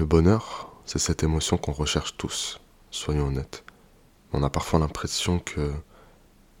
Le 0.00 0.06
bonheur, 0.06 0.72
c'est 0.86 0.98
cette 0.98 1.24
émotion 1.24 1.58
qu'on 1.58 1.72
recherche 1.72 2.16
tous, 2.16 2.58
soyons 2.90 3.26
honnêtes. 3.26 3.64
On 4.32 4.42
a 4.42 4.48
parfois 4.48 4.78
l'impression 4.78 5.40
que 5.40 5.74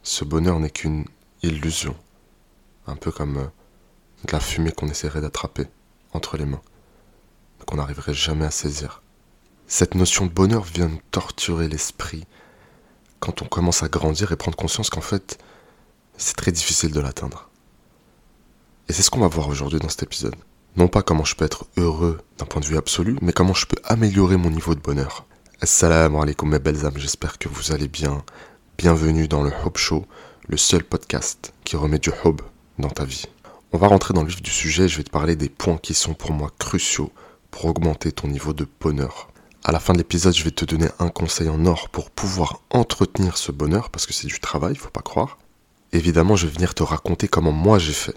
ce 0.02 0.26
bonheur 0.26 0.60
n'est 0.60 0.68
qu'une 0.68 1.06
illusion, 1.42 1.96
un 2.86 2.96
peu 2.96 3.10
comme 3.10 3.38
euh, 3.38 3.46
de 4.26 4.32
la 4.32 4.40
fumée 4.40 4.72
qu'on 4.72 4.88
essaierait 4.88 5.22
d'attraper 5.22 5.68
entre 6.12 6.36
les 6.36 6.44
mains, 6.44 6.60
qu'on 7.64 7.76
n'arriverait 7.76 8.12
jamais 8.12 8.44
à 8.44 8.50
saisir. 8.50 9.00
Cette 9.66 9.94
notion 9.94 10.26
de 10.26 10.32
bonheur 10.32 10.64
vient 10.64 10.88
nous 10.88 11.00
torturer 11.10 11.66
l'esprit 11.66 12.26
quand 13.20 13.40
on 13.40 13.46
commence 13.46 13.82
à 13.82 13.88
grandir 13.88 14.32
et 14.32 14.36
prendre 14.36 14.58
conscience 14.58 14.90
qu'en 14.90 15.00
fait, 15.00 15.42
c'est 16.18 16.36
très 16.36 16.52
difficile 16.52 16.92
de 16.92 17.00
l'atteindre. 17.00 17.48
Et 18.90 18.92
c'est 18.92 19.02
ce 19.02 19.10
qu'on 19.10 19.20
va 19.20 19.28
voir 19.28 19.48
aujourd'hui 19.48 19.78
dans 19.78 19.88
cet 19.88 20.02
épisode. 20.02 20.36
Non 20.76 20.86
pas 20.86 21.02
comment 21.02 21.24
je 21.24 21.34
peux 21.34 21.44
être 21.44 21.66
heureux 21.76 22.20
d'un 22.38 22.46
point 22.46 22.60
de 22.60 22.66
vue 22.66 22.76
absolu, 22.76 23.16
mais 23.22 23.32
comment 23.32 23.54
je 23.54 23.66
peux 23.66 23.80
améliorer 23.84 24.36
mon 24.36 24.50
niveau 24.50 24.76
de 24.76 24.80
bonheur. 24.80 25.26
Assalamu 25.60 26.18
alaikum 26.18 26.48
mes 26.48 26.60
belles 26.60 26.86
âmes, 26.86 26.96
j'espère 26.96 27.38
que 27.38 27.48
vous 27.48 27.72
allez 27.72 27.88
bien. 27.88 28.22
Bienvenue 28.78 29.26
dans 29.26 29.42
le 29.42 29.50
Hope 29.64 29.78
Show, 29.78 30.06
le 30.46 30.56
seul 30.56 30.84
podcast 30.84 31.52
qui 31.64 31.74
remet 31.74 31.98
du 31.98 32.10
hope 32.22 32.42
dans 32.78 32.88
ta 32.88 33.04
vie. 33.04 33.24
On 33.72 33.78
va 33.78 33.88
rentrer 33.88 34.14
dans 34.14 34.22
le 34.22 34.28
vif 34.28 34.42
du 34.42 34.50
sujet, 34.52 34.86
je 34.86 34.96
vais 34.96 35.02
te 35.02 35.10
parler 35.10 35.34
des 35.34 35.48
points 35.48 35.76
qui 35.76 35.92
sont 35.92 36.14
pour 36.14 36.32
moi 36.32 36.52
cruciaux 36.60 37.10
pour 37.50 37.64
augmenter 37.64 38.12
ton 38.12 38.28
niveau 38.28 38.52
de 38.52 38.68
bonheur. 38.80 39.28
À 39.64 39.72
la 39.72 39.80
fin 39.80 39.92
de 39.92 39.98
l'épisode, 39.98 40.36
je 40.36 40.44
vais 40.44 40.52
te 40.52 40.64
donner 40.64 40.88
un 41.00 41.08
conseil 41.08 41.48
en 41.48 41.66
or 41.66 41.88
pour 41.88 42.10
pouvoir 42.10 42.62
entretenir 42.70 43.38
ce 43.38 43.50
bonheur, 43.50 43.90
parce 43.90 44.06
que 44.06 44.12
c'est 44.12 44.28
du 44.28 44.38
travail, 44.38 44.76
faut 44.76 44.88
pas 44.88 45.02
croire. 45.02 45.38
Évidemment, 45.90 46.36
je 46.36 46.46
vais 46.46 46.52
venir 46.52 46.74
te 46.74 46.84
raconter 46.84 47.26
comment 47.26 47.52
moi 47.52 47.80
j'ai 47.80 47.92
fait. 47.92 48.16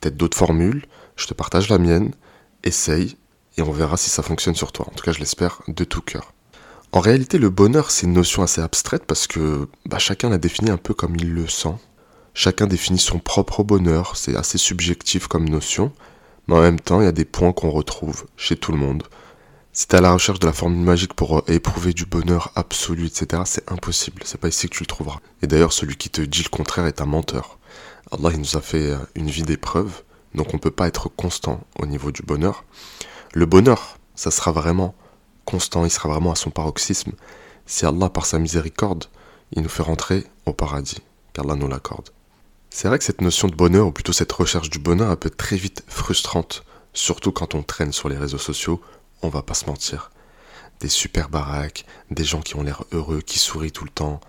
Peut-être 0.00 0.16
d'autres 0.16 0.36
formules, 0.36 0.84
je 1.16 1.26
te 1.26 1.34
partage 1.34 1.68
la 1.68 1.78
mienne, 1.78 2.12
essaye, 2.64 3.16
et 3.56 3.62
on 3.62 3.72
verra 3.72 3.96
si 3.96 4.10
ça 4.10 4.22
fonctionne 4.22 4.54
sur 4.54 4.72
toi. 4.72 4.86
En 4.88 4.94
tout 4.94 5.04
cas, 5.04 5.12
je 5.12 5.18
l'espère 5.18 5.62
de 5.68 5.84
tout 5.84 6.00
cœur. 6.00 6.32
En 6.92 7.00
réalité, 7.00 7.38
le 7.38 7.50
bonheur, 7.50 7.90
c'est 7.90 8.06
une 8.06 8.14
notion 8.14 8.42
assez 8.42 8.60
abstraite 8.60 9.04
parce 9.06 9.26
que 9.26 9.68
bah, 9.86 9.98
chacun 9.98 10.28
la 10.28 10.38
définit 10.38 10.70
un 10.70 10.76
peu 10.76 10.92
comme 10.94 11.14
il 11.16 11.32
le 11.32 11.46
sent. 11.46 11.74
Chacun 12.34 12.66
définit 12.66 12.98
son 12.98 13.18
propre 13.18 13.62
bonheur, 13.62 14.16
c'est 14.16 14.36
assez 14.36 14.58
subjectif 14.58 15.26
comme 15.26 15.48
notion, 15.48 15.92
mais 16.46 16.54
en 16.56 16.60
même 16.60 16.80
temps, 16.80 17.00
il 17.00 17.04
y 17.04 17.08
a 17.08 17.12
des 17.12 17.24
points 17.24 17.52
qu'on 17.52 17.70
retrouve 17.70 18.26
chez 18.36 18.56
tout 18.56 18.72
le 18.72 18.78
monde. 18.78 19.04
Si 19.72 19.86
tu 19.86 19.94
es 19.94 19.98
à 19.98 20.00
la 20.00 20.12
recherche 20.12 20.40
de 20.40 20.46
la 20.46 20.52
formule 20.52 20.84
magique 20.84 21.14
pour 21.14 21.38
euh, 21.38 21.44
éprouver 21.46 21.92
du 21.92 22.06
bonheur 22.06 22.50
absolu, 22.56 23.06
etc., 23.06 23.42
c'est 23.46 23.70
impossible. 23.70 24.22
C'est 24.24 24.40
pas 24.40 24.48
ici 24.48 24.68
que 24.68 24.74
tu 24.74 24.82
le 24.82 24.88
trouveras. 24.88 25.20
Et 25.42 25.46
d'ailleurs, 25.46 25.72
celui 25.72 25.96
qui 25.96 26.10
te 26.10 26.20
dit 26.20 26.42
le 26.42 26.48
contraire 26.48 26.86
est 26.86 27.00
un 27.00 27.06
menteur. 27.06 27.58
Allah, 28.10 28.30
il 28.32 28.40
nous 28.40 28.56
a 28.56 28.60
fait 28.60 28.90
euh, 28.90 28.98
une 29.14 29.30
vie 29.30 29.44
d'épreuve 29.44 30.02
donc 30.34 30.48
on 30.50 30.56
ne 30.56 30.60
peut 30.60 30.70
pas 30.70 30.88
être 30.88 31.08
constant 31.08 31.60
au 31.78 31.86
niveau 31.86 32.12
du 32.12 32.22
bonheur. 32.22 32.64
Le 33.34 33.46
bonheur, 33.46 33.98
ça 34.14 34.30
sera 34.30 34.52
vraiment 34.52 34.94
constant, 35.44 35.84
il 35.84 35.90
sera 35.90 36.08
vraiment 36.08 36.32
à 36.32 36.36
son 36.36 36.50
paroxysme 36.50 37.12
si 37.70 37.86
Allah, 37.86 38.08
par 38.08 38.26
sa 38.26 38.40
miséricorde, 38.40 39.04
il 39.52 39.62
nous 39.62 39.68
fait 39.68 39.84
rentrer 39.84 40.26
au 40.44 40.52
paradis, 40.52 40.98
qu'Allah 41.32 41.54
nous 41.54 41.68
l'accorde. 41.68 42.10
C'est 42.68 42.88
vrai 42.88 42.98
que 42.98 43.04
cette 43.04 43.20
notion 43.20 43.46
de 43.46 43.54
bonheur, 43.54 43.86
ou 43.86 43.92
plutôt 43.92 44.12
cette 44.12 44.32
recherche 44.32 44.70
du 44.70 44.80
bonheur, 44.80 45.10
elle 45.10 45.16
peut 45.16 45.30
très 45.30 45.56
vite 45.56 45.84
frustrante, 45.86 46.64
surtout 46.92 47.30
quand 47.30 47.54
on 47.54 47.62
traîne 47.62 47.92
sur 47.92 48.08
les 48.08 48.16
réseaux 48.16 48.38
sociaux, 48.38 48.80
on 49.22 49.28
va 49.28 49.42
pas 49.42 49.54
se 49.54 49.66
mentir. 49.66 50.10
Des 50.80 50.88
super 50.88 51.28
baraques, 51.28 51.84
des 52.10 52.24
gens 52.24 52.40
qui 52.40 52.56
ont 52.56 52.62
l'air 52.62 52.84
heureux, 52.90 53.20
qui 53.20 53.38
sourient 53.38 53.70
tout 53.72 53.84
le 53.84 53.90
temps. 53.90 54.20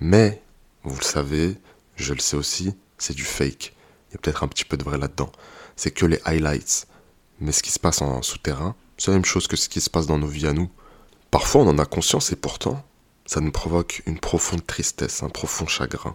Mais, 0.00 0.42
vous 0.82 0.96
le 0.96 1.04
savez, 1.04 1.56
je 1.96 2.14
le 2.14 2.20
sais 2.20 2.36
aussi, 2.36 2.74
c'est 2.98 3.14
du 3.14 3.24
fake. 3.24 3.74
Il 4.12 4.16
y 4.16 4.16
a 4.16 4.18
peut-être 4.18 4.42
un 4.42 4.48
petit 4.48 4.66
peu 4.66 4.76
de 4.76 4.84
vrai 4.84 4.98
là-dedans. 4.98 5.32
C'est 5.74 5.90
que 5.90 6.04
les 6.04 6.20
highlights. 6.26 6.86
Mais 7.40 7.50
ce 7.50 7.62
qui 7.62 7.70
se 7.70 7.78
passe 7.78 8.02
en 8.02 8.20
souterrain, 8.20 8.76
c'est 8.98 9.10
la 9.10 9.16
même 9.16 9.24
chose 9.24 9.46
que 9.46 9.56
ce 9.56 9.70
qui 9.70 9.80
se 9.80 9.88
passe 9.88 10.06
dans 10.06 10.18
nos 10.18 10.26
vies 10.26 10.46
à 10.46 10.52
nous. 10.52 10.70
Parfois, 11.30 11.62
on 11.62 11.68
en 11.68 11.78
a 11.78 11.86
conscience 11.86 12.30
et 12.30 12.36
pourtant, 12.36 12.84
ça 13.24 13.40
nous 13.40 13.50
provoque 13.50 14.02
une 14.04 14.20
profonde 14.20 14.66
tristesse, 14.66 15.22
un 15.22 15.30
profond 15.30 15.66
chagrin. 15.66 16.14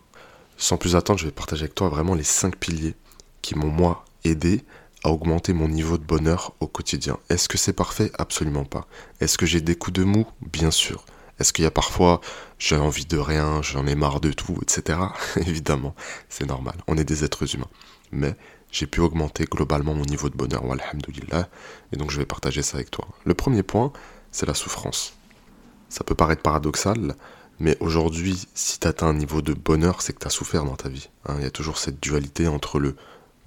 Sans 0.57 0.77
plus 0.77 0.95
attendre, 0.95 1.19
je 1.19 1.25
vais 1.25 1.31
partager 1.31 1.63
avec 1.63 1.73
toi 1.73 1.89
vraiment 1.89 2.13
les 2.13 2.23
cinq 2.23 2.57
piliers 2.57 2.93
qui 3.41 3.57
m'ont, 3.57 3.71
moi, 3.71 4.05
aidé 4.23 4.63
à 5.03 5.09
augmenter 5.09 5.53
mon 5.53 5.67
niveau 5.67 5.97
de 5.97 6.03
bonheur 6.03 6.53
au 6.59 6.67
quotidien. 6.67 7.17
Est-ce 7.29 7.49
que 7.49 7.57
c'est 7.57 7.73
parfait? 7.73 8.11
Absolument 8.19 8.65
pas. 8.65 8.85
Est-ce 9.19 9.39
que 9.39 9.47
j'ai 9.47 9.61
des 9.61 9.75
coups 9.75 9.99
de 9.99 10.03
mou? 10.03 10.27
Bien 10.41 10.69
sûr. 10.69 11.03
Est-ce 11.39 11.53
qu'il 11.53 11.63
y 11.63 11.67
a 11.67 11.71
parfois 11.71 12.21
j'ai 12.59 12.75
envie 12.75 13.05
de 13.05 13.17
rien, 13.17 13.61
j'en 13.61 13.85
ai 13.85 13.95
marre 13.95 14.19
de 14.19 14.31
tout, 14.31 14.57
etc. 14.61 14.99
Évidemment, 15.37 15.95
c'est 16.29 16.47
normal, 16.47 16.75
on 16.87 16.97
est 16.97 17.03
des 17.03 17.23
êtres 17.23 17.55
humains. 17.55 17.69
Mais 18.11 18.35
j'ai 18.71 18.87
pu 18.87 18.99
augmenter 18.99 19.45
globalement 19.45 19.93
mon 19.93 20.05
niveau 20.05 20.29
de 20.29 20.35
bonheur, 20.35 20.63
alhamdoulilah, 20.63 21.47
et 21.91 21.97
donc 21.97 22.11
je 22.11 22.17
vais 22.17 22.25
partager 22.25 22.63
ça 22.63 22.77
avec 22.77 22.91
toi. 22.91 23.07
Le 23.25 23.33
premier 23.33 23.63
point, 23.63 23.91
c'est 24.31 24.45
la 24.45 24.53
souffrance. 24.53 25.13
Ça 25.89 26.03
peut 26.03 26.15
paraître 26.15 26.41
paradoxal, 26.41 27.15
mais 27.59 27.77
aujourd'hui, 27.79 28.47
si 28.53 28.79
tu 28.79 28.87
atteins 28.87 29.07
un 29.07 29.13
niveau 29.13 29.41
de 29.41 29.53
bonheur, 29.53 30.01
c'est 30.01 30.13
que 30.13 30.19
tu 30.19 30.27
as 30.27 30.31
souffert 30.31 30.65
dans 30.65 30.75
ta 30.75 30.89
vie. 30.89 31.09
Hein. 31.25 31.35
Il 31.37 31.43
y 31.43 31.47
a 31.47 31.51
toujours 31.51 31.77
cette 31.77 32.01
dualité 32.01 32.47
entre 32.47 32.79
le 32.79 32.95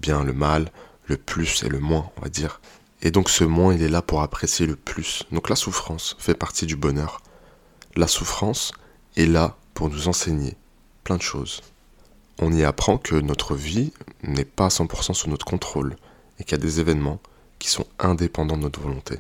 bien, 0.01 0.25
le 0.25 0.33
mal, 0.33 0.73
le 1.07 1.17
plus 1.17 1.63
et 1.65 1.69
le 1.69 1.81
moins, 1.81 2.11
on 2.17 2.23
va 2.23 2.29
dire. 2.29 2.61
Et 3.03 3.11
donc 3.11 3.31
ce 3.31 3.45
moins, 3.45 3.75
il 3.75 3.83
est 3.83 3.89
là 3.89 4.03
pour 4.03 4.23
apprécier 4.23 4.67
le 4.67 4.77
plus. 4.77 5.25
Donc 5.33 5.49
la 5.49 5.57
souffrance 5.57 6.17
fait 6.19 6.35
partie 6.35 6.67
du 6.67 6.77
bonheur. 6.77 7.23
La 7.97 8.07
souffrance 8.07 8.73
est 9.17 9.27
là 9.27 9.57
pour 9.75 9.91
nous 9.91 10.07
enseigner 10.07 10.57
plein 11.03 11.17
de 11.17 11.23
choses. 11.23 11.61
On 12.39 12.53
y 12.53 12.63
apprend 12.63 12.99
que 12.99 13.17
notre 13.17 13.57
vie 13.57 13.93
n'est 14.23 14.45
pas 14.45 14.67
à 14.67 14.69
100% 14.69 15.13
sous 15.13 15.29
notre 15.29 15.45
contrôle 15.45 15.97
et 16.39 16.45
qu'il 16.45 16.53
y 16.53 16.61
a 16.61 16.63
des 16.63 16.79
événements 16.79 17.19
qui 17.59 17.69
sont 17.69 17.87
indépendants 17.99 18.57
de 18.57 18.63
notre 18.63 18.81
volonté. 18.81 19.19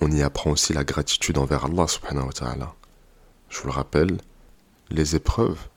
On 0.00 0.10
y 0.10 0.22
apprend 0.22 0.50
aussi 0.50 0.72
la 0.72 0.84
gratitude 0.84 1.38
envers 1.38 1.64
Allah 1.64 1.86
subhanahu 1.86 2.26
wa 2.26 2.32
ta'ala. 2.32 2.74
Je 3.48 3.58
vous 3.60 3.68
le 3.68 3.72
rappelle, 3.72 4.18
les 4.90 5.14
épreuves 5.14 5.68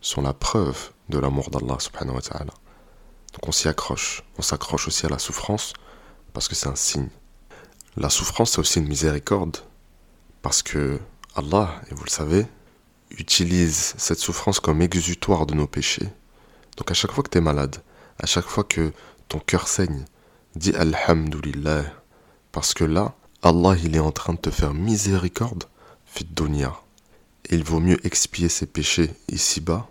sont 0.00 0.22
la 0.22 0.32
preuve 0.32 0.90
de 1.08 1.18
l'amour 1.18 1.50
d'Allah 1.50 1.78
subhanahu 1.80 2.14
wa 2.14 2.22
ta'ala. 2.22 2.52
Donc 3.32 3.48
on 3.48 3.52
s'y 3.52 3.68
accroche. 3.68 4.22
On 4.38 4.42
s'accroche 4.42 4.86
aussi 4.86 5.04
à 5.04 5.08
la 5.08 5.18
souffrance 5.18 5.72
parce 6.32 6.48
que 6.48 6.54
c'est 6.54 6.68
un 6.68 6.76
signe. 6.76 7.08
La 7.96 8.08
souffrance, 8.08 8.52
c'est 8.52 8.60
aussi 8.60 8.78
une 8.78 8.88
miséricorde 8.88 9.58
parce 10.42 10.62
que 10.62 11.00
Allah, 11.38 11.80
et 11.88 11.94
vous 11.94 12.02
le 12.02 12.10
savez, 12.10 12.46
utilise 13.10 13.94
cette 13.96 14.18
souffrance 14.18 14.58
comme 14.58 14.82
exutoire 14.82 15.46
de 15.46 15.54
nos 15.54 15.68
péchés. 15.68 16.08
Donc 16.76 16.90
à 16.90 16.94
chaque 16.94 17.12
fois 17.12 17.22
que 17.22 17.30
tu 17.30 17.38
es 17.38 17.40
malade, 17.40 17.76
à 18.18 18.26
chaque 18.26 18.46
fois 18.46 18.64
que 18.64 18.92
ton 19.28 19.38
cœur 19.38 19.68
saigne, 19.68 20.04
dis 20.56 20.74
Alhamdulillah. 20.74 21.84
Parce 22.50 22.74
que 22.74 22.82
là, 22.82 23.14
Allah 23.42 23.76
il 23.84 23.94
est 23.94 24.00
en 24.00 24.10
train 24.10 24.32
de 24.32 24.38
te 24.40 24.50
faire 24.50 24.74
miséricorde, 24.74 25.64
fit 26.06 26.24
dunya. 26.24 26.74
Et 27.44 27.54
il 27.54 27.62
vaut 27.62 27.78
mieux 27.78 28.04
expier 28.04 28.48
ses 28.48 28.66
péchés 28.66 29.14
ici-bas 29.28 29.86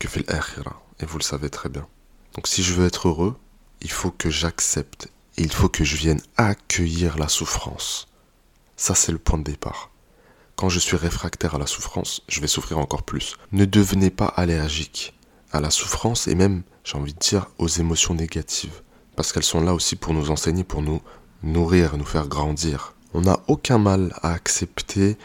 que 0.00 0.08
fil 0.08 0.24
akhira. 0.26 0.82
Et 0.98 1.06
vous 1.06 1.18
le 1.18 1.22
savez 1.22 1.50
très 1.50 1.68
bien. 1.68 1.86
Donc 2.34 2.48
si 2.48 2.64
je 2.64 2.74
veux 2.74 2.86
être 2.86 3.06
heureux, 3.06 3.36
il 3.80 3.92
faut 3.92 4.10
que 4.10 4.28
j'accepte. 4.28 5.08
Il 5.36 5.52
faut 5.52 5.68
que 5.68 5.84
je 5.84 5.96
vienne 5.96 6.20
accueillir 6.36 7.16
la 7.16 7.28
souffrance. 7.28 8.08
Ça 8.76 8.96
c'est 8.96 9.12
le 9.12 9.18
point 9.18 9.38
de 9.38 9.44
départ. 9.44 9.93
Quand 10.56 10.68
je 10.68 10.78
suis 10.78 10.96
réfractaire 10.96 11.56
à 11.56 11.58
la 11.58 11.66
souffrance, 11.66 12.22
je 12.28 12.40
vais 12.40 12.46
souffrir 12.46 12.78
encore 12.78 13.02
plus. 13.02 13.36
Ne 13.50 13.64
devenez 13.64 14.10
pas 14.10 14.26
allergique 14.26 15.14
à 15.52 15.60
la 15.60 15.70
souffrance 15.70 16.28
et 16.28 16.36
même, 16.36 16.62
j'ai 16.84 16.96
envie 16.96 17.12
de 17.12 17.18
dire, 17.18 17.50
aux 17.58 17.66
émotions 17.66 18.14
négatives. 18.14 18.82
Parce 19.16 19.32
qu'elles 19.32 19.42
sont 19.42 19.60
là 19.60 19.74
aussi 19.74 19.96
pour 19.96 20.14
nous 20.14 20.30
enseigner, 20.30 20.62
pour 20.62 20.82
nous 20.82 21.02
nourrir, 21.42 21.96
nous 21.96 22.04
faire 22.04 22.28
grandir. 22.28 22.94
On 23.14 23.22
n'a 23.22 23.40
aucun 23.48 23.78
mal 23.78 24.14
à 24.22 24.32
accepter, 24.32 25.16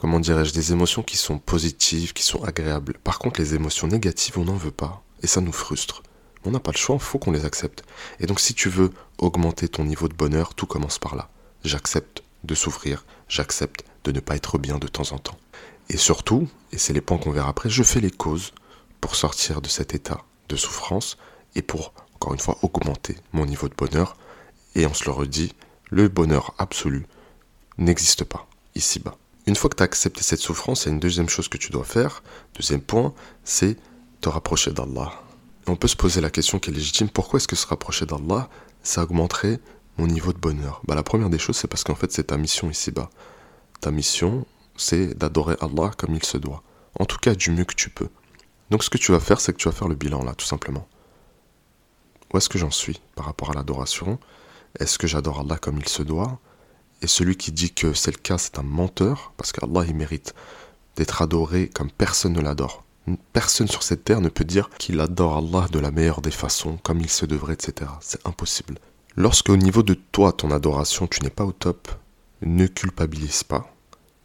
comment 0.00 0.20
dirais-je, 0.20 0.52
des 0.52 0.72
émotions 0.72 1.02
qui 1.02 1.16
sont 1.16 1.38
positives, 1.38 2.12
qui 2.12 2.22
sont 2.22 2.44
agréables. 2.44 2.98
Par 3.04 3.18
contre, 3.18 3.40
les 3.40 3.54
émotions 3.54 3.86
négatives, 3.86 4.38
on 4.38 4.44
n'en 4.44 4.56
veut 4.56 4.70
pas. 4.70 5.02
Et 5.22 5.26
ça 5.26 5.40
nous 5.40 5.52
frustre. 5.52 6.02
On 6.44 6.50
n'a 6.50 6.60
pas 6.60 6.72
le 6.72 6.78
choix, 6.78 6.96
il 6.96 7.02
faut 7.02 7.18
qu'on 7.18 7.32
les 7.32 7.44
accepte. 7.44 7.84
Et 8.20 8.26
donc 8.26 8.38
si 8.38 8.54
tu 8.54 8.68
veux 8.68 8.92
augmenter 9.18 9.68
ton 9.68 9.84
niveau 9.84 10.08
de 10.08 10.14
bonheur, 10.14 10.54
tout 10.54 10.66
commence 10.66 10.98
par 10.98 11.16
là. 11.16 11.28
J'accepte 11.64 12.22
de 12.44 12.54
souffrir, 12.54 13.04
j'accepte 13.28 13.84
de 14.08 14.16
ne 14.16 14.20
pas 14.20 14.36
être 14.36 14.58
bien 14.58 14.78
de 14.78 14.88
temps 14.88 15.12
en 15.12 15.18
temps. 15.18 15.38
Et 15.90 15.96
surtout, 15.96 16.48
et 16.72 16.78
c'est 16.78 16.92
les 16.92 17.00
points 17.00 17.18
qu'on 17.18 17.30
verra 17.30 17.50
après, 17.50 17.68
je 17.68 17.82
fais 17.82 18.00
les 18.00 18.10
causes 18.10 18.52
pour 19.00 19.14
sortir 19.16 19.60
de 19.60 19.68
cet 19.68 19.94
état 19.94 20.24
de 20.48 20.56
souffrance 20.56 21.18
et 21.54 21.62
pour, 21.62 21.92
encore 22.14 22.32
une 22.32 22.40
fois, 22.40 22.58
augmenter 22.62 23.16
mon 23.32 23.46
niveau 23.46 23.68
de 23.68 23.74
bonheur. 23.74 24.16
Et 24.74 24.86
on 24.86 24.94
se 24.94 25.04
le 25.04 25.10
redit, 25.10 25.54
le 25.90 26.08
bonheur 26.08 26.54
absolu 26.58 27.06
n'existe 27.76 28.24
pas 28.24 28.46
ici-bas. 28.74 29.16
Une 29.46 29.56
fois 29.56 29.70
que 29.70 29.76
tu 29.76 29.82
as 29.82 29.84
accepté 29.84 30.22
cette 30.22 30.40
souffrance, 30.40 30.84
il 30.84 30.86
y 30.86 30.90
a 30.90 30.94
une 30.94 31.00
deuxième 31.00 31.28
chose 31.28 31.48
que 31.48 31.56
tu 31.58 31.70
dois 31.70 31.84
faire. 31.84 32.22
Deuxième 32.54 32.82
point, 32.82 33.14
c'est 33.44 33.76
te 34.20 34.28
rapprocher 34.28 34.72
d'Allah. 34.72 35.12
on 35.66 35.76
peut 35.76 35.88
se 35.88 35.96
poser 35.96 36.20
la 36.20 36.30
question 36.30 36.58
qui 36.58 36.70
est 36.70 36.72
légitime, 36.72 37.08
pourquoi 37.08 37.38
est-ce 37.38 37.48
que 37.48 37.56
se 37.56 37.66
rapprocher 37.66 38.06
d'Allah, 38.06 38.48
ça 38.82 39.02
augmenterait 39.02 39.60
mon 39.96 40.06
niveau 40.06 40.32
de 40.32 40.38
bonheur? 40.38 40.80
Bah, 40.86 40.94
La 40.94 41.02
première 41.02 41.30
des 41.30 41.38
choses, 41.38 41.56
c'est 41.56 41.68
parce 41.68 41.84
qu'en 41.84 41.94
fait, 41.94 42.10
c'est 42.12 42.24
ta 42.24 42.36
mission 42.36 42.70
ici-bas. 42.70 43.10
Ta 43.80 43.90
mission, 43.90 44.46
c'est 44.76 45.14
d'adorer 45.14 45.56
Allah 45.60 45.90
comme 45.96 46.14
il 46.14 46.24
se 46.24 46.38
doit. 46.38 46.62
En 46.98 47.04
tout 47.04 47.18
cas, 47.18 47.34
du 47.34 47.50
mieux 47.50 47.64
que 47.64 47.74
tu 47.74 47.90
peux. 47.90 48.08
Donc 48.70 48.82
ce 48.84 48.90
que 48.90 48.98
tu 48.98 49.12
vas 49.12 49.20
faire, 49.20 49.40
c'est 49.40 49.52
que 49.52 49.58
tu 49.58 49.68
vas 49.68 49.74
faire 49.74 49.88
le 49.88 49.94
bilan 49.94 50.24
là, 50.24 50.34
tout 50.34 50.46
simplement. 50.46 50.86
Où 52.32 52.36
est-ce 52.36 52.48
que 52.48 52.58
j'en 52.58 52.70
suis 52.70 53.00
par 53.14 53.26
rapport 53.26 53.50
à 53.50 53.54
l'adoration? 53.54 54.18
Est-ce 54.78 54.98
que 54.98 55.06
j'adore 55.06 55.40
Allah 55.40 55.56
comme 55.56 55.78
il 55.78 55.88
se 55.88 56.02
doit? 56.02 56.38
Et 57.00 57.06
celui 57.06 57.36
qui 57.36 57.52
dit 57.52 57.72
que 57.72 57.92
c'est 57.94 58.10
le 58.10 58.18
cas, 58.18 58.38
c'est 58.38 58.58
un 58.58 58.62
menteur, 58.62 59.32
parce 59.36 59.52
qu'Allah, 59.52 59.84
il 59.86 59.94
mérite 59.94 60.34
d'être 60.96 61.22
adoré 61.22 61.68
comme 61.68 61.90
personne 61.90 62.32
ne 62.32 62.40
l'adore. 62.40 62.84
Personne 63.32 63.68
sur 63.68 63.82
cette 63.82 64.04
terre 64.04 64.20
ne 64.20 64.28
peut 64.28 64.44
dire 64.44 64.68
qu'il 64.78 65.00
adore 65.00 65.38
Allah 65.38 65.68
de 65.70 65.78
la 65.78 65.90
meilleure 65.90 66.20
des 66.20 66.32
façons, 66.32 66.78
comme 66.82 67.00
il 67.00 67.08
se 67.08 67.24
devrait, 67.24 67.54
etc. 67.54 67.90
C'est 68.00 68.26
impossible. 68.26 68.78
Lorsque 69.16 69.48
au 69.48 69.56
niveau 69.56 69.82
de 69.82 69.94
toi, 69.94 70.32
ton 70.32 70.50
adoration, 70.50 71.06
tu 71.06 71.22
n'es 71.22 71.30
pas 71.30 71.44
au 71.44 71.52
top, 71.52 71.88
ne 72.42 72.66
culpabilise 72.66 73.44
pas. 73.44 73.74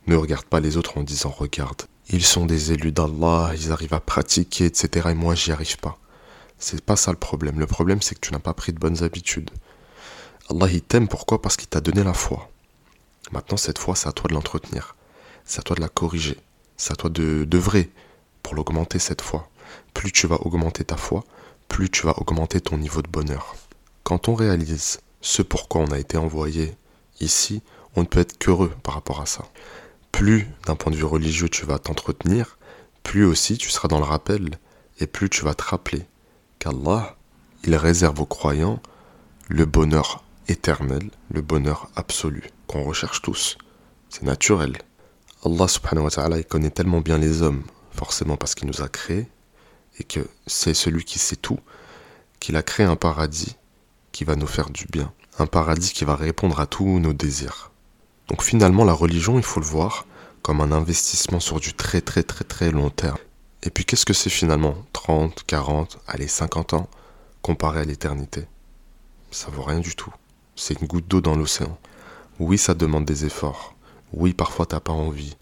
Ne 0.07 0.15
regarde 0.15 0.45
pas 0.45 0.59
les 0.59 0.77
autres 0.77 0.97
en 0.97 1.03
disant 1.03 1.29
regarde, 1.29 1.83
ils 2.09 2.23
sont 2.23 2.45
des 2.45 2.73
élus 2.73 2.91
d'Allah, 2.91 3.51
ils 3.55 3.71
arrivent 3.71 3.93
à 3.93 3.99
pratiquer, 3.99 4.65
etc. 4.65 5.09
Et 5.11 5.13
moi, 5.13 5.35
j'y 5.35 5.51
arrive 5.51 5.77
pas. 5.77 5.97
C'est 6.59 6.83
pas 6.83 6.95
ça 6.95 7.11
le 7.11 7.17
problème. 7.17 7.59
Le 7.59 7.67
problème, 7.67 8.01
c'est 8.01 8.15
que 8.15 8.19
tu 8.19 8.33
n'as 8.33 8.39
pas 8.39 8.53
pris 8.53 8.73
de 8.73 8.79
bonnes 8.79 9.03
habitudes. 9.03 9.49
Allah, 10.49 10.67
il 10.71 10.81
t'aime 10.81 11.07
pourquoi? 11.07 11.41
Parce 11.41 11.57
qu'il 11.57 11.69
t'a 11.69 11.81
donné 11.81 12.03
la 12.03 12.13
foi. 12.13 12.49
Maintenant, 13.31 13.57
cette 13.57 13.79
foi, 13.79 13.95
c'est 13.95 14.09
à 14.09 14.11
toi 14.11 14.27
de 14.27 14.33
l'entretenir. 14.33 14.95
C'est 15.45 15.59
à 15.59 15.63
toi 15.63 15.75
de 15.75 15.81
la 15.81 15.89
corriger. 15.89 16.37
C'est 16.77 16.91
à 16.93 16.95
toi 16.95 17.09
de 17.09 17.45
d'œuvrer 17.45 17.89
pour 18.41 18.55
l'augmenter 18.55 18.99
cette 18.99 19.21
foi. 19.21 19.49
Plus 19.93 20.11
tu 20.11 20.27
vas 20.27 20.41
augmenter 20.45 20.83
ta 20.83 20.97
foi, 20.97 21.23
plus 21.69 21.89
tu 21.89 22.05
vas 22.05 22.19
augmenter 22.19 22.59
ton 22.61 22.77
niveau 22.77 23.01
de 23.01 23.07
bonheur. 23.07 23.55
Quand 24.03 24.27
on 24.27 24.35
réalise 24.35 24.99
ce 25.21 25.41
pourquoi 25.41 25.81
on 25.81 25.91
a 25.91 25.99
été 25.99 26.17
envoyé 26.17 26.75
ici, 27.19 27.61
on 27.95 28.01
ne 28.01 28.07
peut 28.07 28.19
être 28.19 28.37
qu'heureux 28.37 28.73
par 28.83 28.95
rapport 28.95 29.21
à 29.21 29.25
ça. 29.25 29.45
Plus 30.11 30.47
d'un 30.65 30.75
point 30.75 30.91
de 30.91 30.97
vue 30.97 31.03
religieux 31.03 31.49
tu 31.49 31.65
vas 31.65 31.79
t'entretenir, 31.79 32.57
plus 33.03 33.25
aussi 33.25 33.57
tu 33.57 33.69
seras 33.69 33.87
dans 33.87 33.99
le 33.99 34.05
rappel 34.05 34.57
et 34.99 35.07
plus 35.07 35.29
tu 35.29 35.43
vas 35.43 35.53
te 35.53 35.63
rappeler 35.63 36.05
qu'Allah, 36.59 37.15
il 37.63 37.75
réserve 37.75 38.19
aux 38.21 38.25
croyants 38.25 38.81
le 39.47 39.65
bonheur 39.65 40.23
éternel, 40.47 41.09
le 41.31 41.41
bonheur 41.41 41.89
absolu 41.95 42.43
qu'on 42.67 42.83
recherche 42.83 43.21
tous. 43.21 43.57
C'est 44.09 44.23
naturel. 44.23 44.77
Allah 45.45 45.67
subhanahu 45.67 46.05
wa 46.05 46.11
ta'ala, 46.11 46.37
il 46.37 46.45
connaît 46.45 46.69
tellement 46.69 47.01
bien 47.01 47.17
les 47.17 47.41
hommes, 47.41 47.63
forcément 47.91 48.37
parce 48.37 48.55
qu'il 48.55 48.67
nous 48.67 48.81
a 48.81 48.87
créés, 48.87 49.27
et 49.99 50.03
que 50.03 50.21
c'est 50.47 50.73
celui 50.73 51.03
qui 51.03 51.19
sait 51.19 51.35
tout, 51.35 51.59
qu'il 52.39 52.55
a 52.55 52.63
créé 52.63 52.85
un 52.85 52.95
paradis 52.95 53.55
qui 54.13 54.23
va 54.23 54.37
nous 54.37 54.47
faire 54.47 54.69
du 54.69 54.85
bien, 54.85 55.11
un 55.39 55.47
paradis 55.47 55.91
qui 55.91 56.05
va 56.05 56.15
répondre 56.15 56.61
à 56.61 56.67
tous 56.67 56.99
nos 56.99 57.11
désirs. 57.11 57.71
Donc 58.29 58.43
finalement, 58.43 58.85
la 58.85 58.93
religion, 58.93 59.37
il 59.37 59.43
faut 59.43 59.59
le 59.59 59.65
voir 59.65 60.05
comme 60.41 60.61
un 60.61 60.71
investissement 60.71 61.41
sur 61.41 61.59
du 61.59 61.73
très 61.73 61.99
très 61.99 62.23
très 62.23 62.45
très 62.45 62.71
long 62.71 62.89
terme. 62.89 63.17
Et 63.63 63.69
puis 63.69 63.85
qu'est-ce 63.85 64.05
que 64.05 64.13
c'est 64.13 64.29
finalement 64.29 64.75
30, 64.93 65.43
40, 65.47 65.99
allez 66.07 66.27
50 66.27 66.73
ans 66.73 66.89
comparé 67.41 67.81
à 67.81 67.85
l'éternité? 67.85 68.45
Ça 69.31 69.49
vaut 69.49 69.63
rien 69.63 69.79
du 69.79 69.95
tout. 69.95 70.13
C'est 70.55 70.79
une 70.79 70.87
goutte 70.87 71.07
d'eau 71.07 71.21
dans 71.21 71.35
l'océan. 71.35 71.77
Oui, 72.39 72.57
ça 72.57 72.73
demande 72.73 73.05
des 73.05 73.25
efforts. 73.25 73.73
Oui, 74.11 74.33
parfois 74.33 74.65
t'as 74.65 74.79
pas 74.79 74.93
envie. 74.93 75.35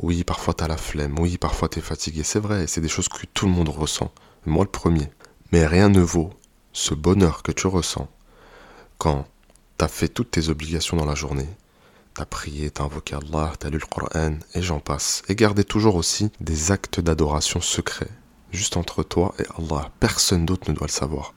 Oui, 0.00 0.22
parfois 0.22 0.54
t'as 0.54 0.68
la 0.68 0.76
flemme. 0.76 1.18
Oui, 1.18 1.38
parfois 1.38 1.68
t'es 1.68 1.80
fatigué. 1.80 2.22
C'est 2.22 2.38
vrai, 2.38 2.66
c'est 2.66 2.80
des 2.80 2.88
choses 2.88 3.08
que 3.08 3.26
tout 3.34 3.46
le 3.46 3.52
monde 3.52 3.68
ressent. 3.68 4.12
Moi 4.46 4.64
le 4.64 4.70
premier. 4.70 5.08
Mais 5.50 5.66
rien 5.66 5.88
ne 5.88 6.00
vaut 6.00 6.30
ce 6.72 6.94
bonheur 6.94 7.42
que 7.42 7.52
tu 7.52 7.66
ressens 7.66 8.08
quand 8.98 9.26
t'as 9.78 9.88
fait 9.88 10.08
toutes 10.08 10.30
tes 10.30 10.48
obligations 10.48 10.96
dans 10.96 11.04
la 11.04 11.14
journée. 11.14 11.48
T'as 12.14 12.26
prié, 12.26 12.70
t'as 12.70 12.84
invoqué 12.84 13.14
Allah, 13.14 13.52
t'as 13.58 13.70
lu 13.70 13.78
le 13.78 13.86
Coran, 13.86 14.34
et 14.54 14.62
j'en 14.62 14.80
passe. 14.80 15.22
Et 15.28 15.34
gardez 15.34 15.64
toujours 15.64 15.96
aussi 15.96 16.30
des 16.40 16.70
actes 16.70 17.00
d'adoration 17.00 17.60
secrets, 17.60 18.10
juste 18.50 18.76
entre 18.76 19.02
toi 19.02 19.34
et 19.38 19.44
Allah. 19.58 19.90
Personne 19.98 20.44
d'autre 20.44 20.70
ne 20.70 20.76
doit 20.76 20.86
le 20.86 20.92
savoir. 20.92 21.34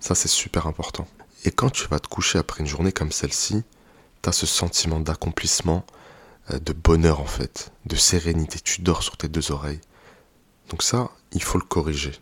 Ça, 0.00 0.14
c'est 0.14 0.28
super 0.28 0.66
important. 0.66 1.06
Et 1.44 1.50
quand 1.50 1.70
tu 1.70 1.88
vas 1.88 1.98
te 1.98 2.08
coucher 2.08 2.38
après 2.38 2.60
une 2.60 2.68
journée 2.68 2.92
comme 2.92 3.12
celle-ci, 3.12 3.62
t'as 4.22 4.32
ce 4.32 4.46
sentiment 4.46 5.00
d'accomplissement, 5.00 5.84
euh, 6.50 6.58
de 6.60 6.72
bonheur 6.72 7.20
en 7.20 7.26
fait, 7.26 7.72
de 7.86 7.96
sérénité. 7.96 8.60
Tu 8.60 8.80
dors 8.80 9.02
sur 9.02 9.16
tes 9.16 9.28
deux 9.28 9.50
oreilles. 9.50 9.80
Donc 10.70 10.82
ça, 10.82 11.10
il 11.32 11.42
faut 11.42 11.58
le 11.58 11.64
corriger. 11.64 12.12